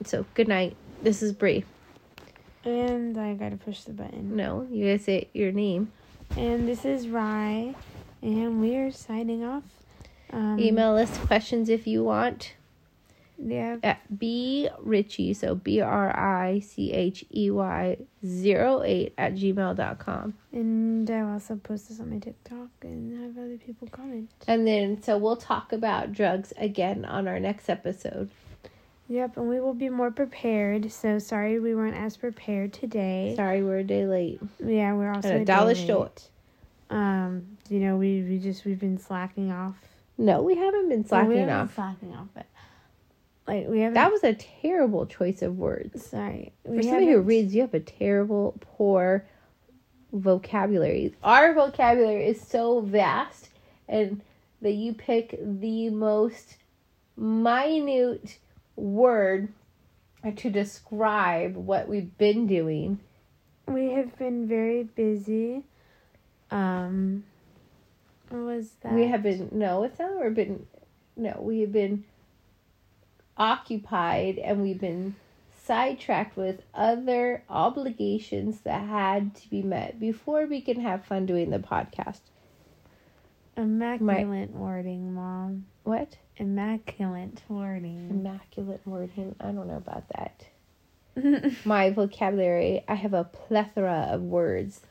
[0.04, 0.76] So, good night.
[1.04, 1.64] This is Bree.
[2.64, 4.36] And I gotta push the button.
[4.36, 5.92] No, you gotta say your name.
[6.38, 7.76] And this is Rye,
[8.22, 9.64] and we are signing off.
[10.32, 12.56] Um, Email us questions if you want
[13.38, 19.34] Yeah, at b richie so b r i c h e y zero eight at
[19.34, 20.34] gmail dot com.
[20.54, 24.30] and I'll also post this on my TikTok and have other people comment.
[24.48, 28.30] And then so we'll talk about drugs again on our next episode.
[29.12, 30.90] Yep, and we will be more prepared.
[30.90, 33.34] So sorry we weren't as prepared today.
[33.36, 34.40] Sorry we're a day late.
[34.66, 36.30] Yeah, we're also At a a dollar late.
[36.90, 39.76] Um, you know, we we just we've been slacking off.
[40.18, 41.76] No, we haven't been slacking Well, we haven't been off.
[41.76, 42.46] Slacking off, but
[43.48, 43.96] like we haven't.
[43.96, 46.06] That was a terrible choice of words.
[46.06, 46.54] sorry.
[46.66, 49.26] For somebody who reads, you have a terrible, poor
[50.14, 51.14] vocabulary.
[51.22, 53.50] Our vocabulary is so vast,
[53.90, 54.22] and
[54.62, 56.56] that you pick the most
[57.18, 58.38] minute
[58.76, 59.50] word
[60.36, 63.00] to describe what we've been doing.
[63.68, 65.64] We have been very busy.
[66.50, 67.24] Um,
[68.30, 68.94] what was that?
[68.94, 70.24] We have been no, it's not.
[70.24, 70.66] We've been
[71.16, 72.06] no, we have been
[73.38, 75.16] occupied, and we've been
[75.64, 81.50] sidetracked with other obligations that had to be met before we can have fun doing
[81.50, 82.22] the podcast.
[83.56, 85.66] immaculate wording, mom.
[85.84, 86.18] What?
[86.42, 88.08] Immaculate wording.
[88.10, 89.36] Immaculate wording.
[89.40, 90.46] I don't know about that.
[91.66, 94.82] My vocabulary, I have a plethora of words.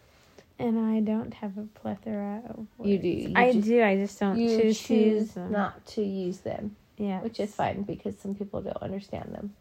[0.60, 2.88] and I don't have a plethora of words.
[2.90, 3.08] You do.
[3.08, 3.82] You I just- do.
[3.82, 5.50] I just don't You choose, to use choose them.
[5.50, 9.54] not to use them, yeah, which is fine because some people don't understand them.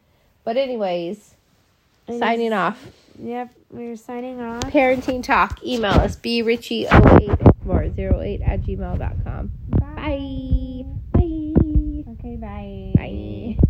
[0.43, 1.33] But anyways,
[2.07, 2.85] And signing off.
[3.21, 4.61] Yep, we're signing off.
[4.63, 5.63] Parenting talk.
[5.65, 7.83] Email us britchie08 or
[8.21, 9.51] 08 at gmail.com.
[9.69, 9.87] Bye.
[9.95, 10.55] Bye.
[12.39, 12.88] Bye.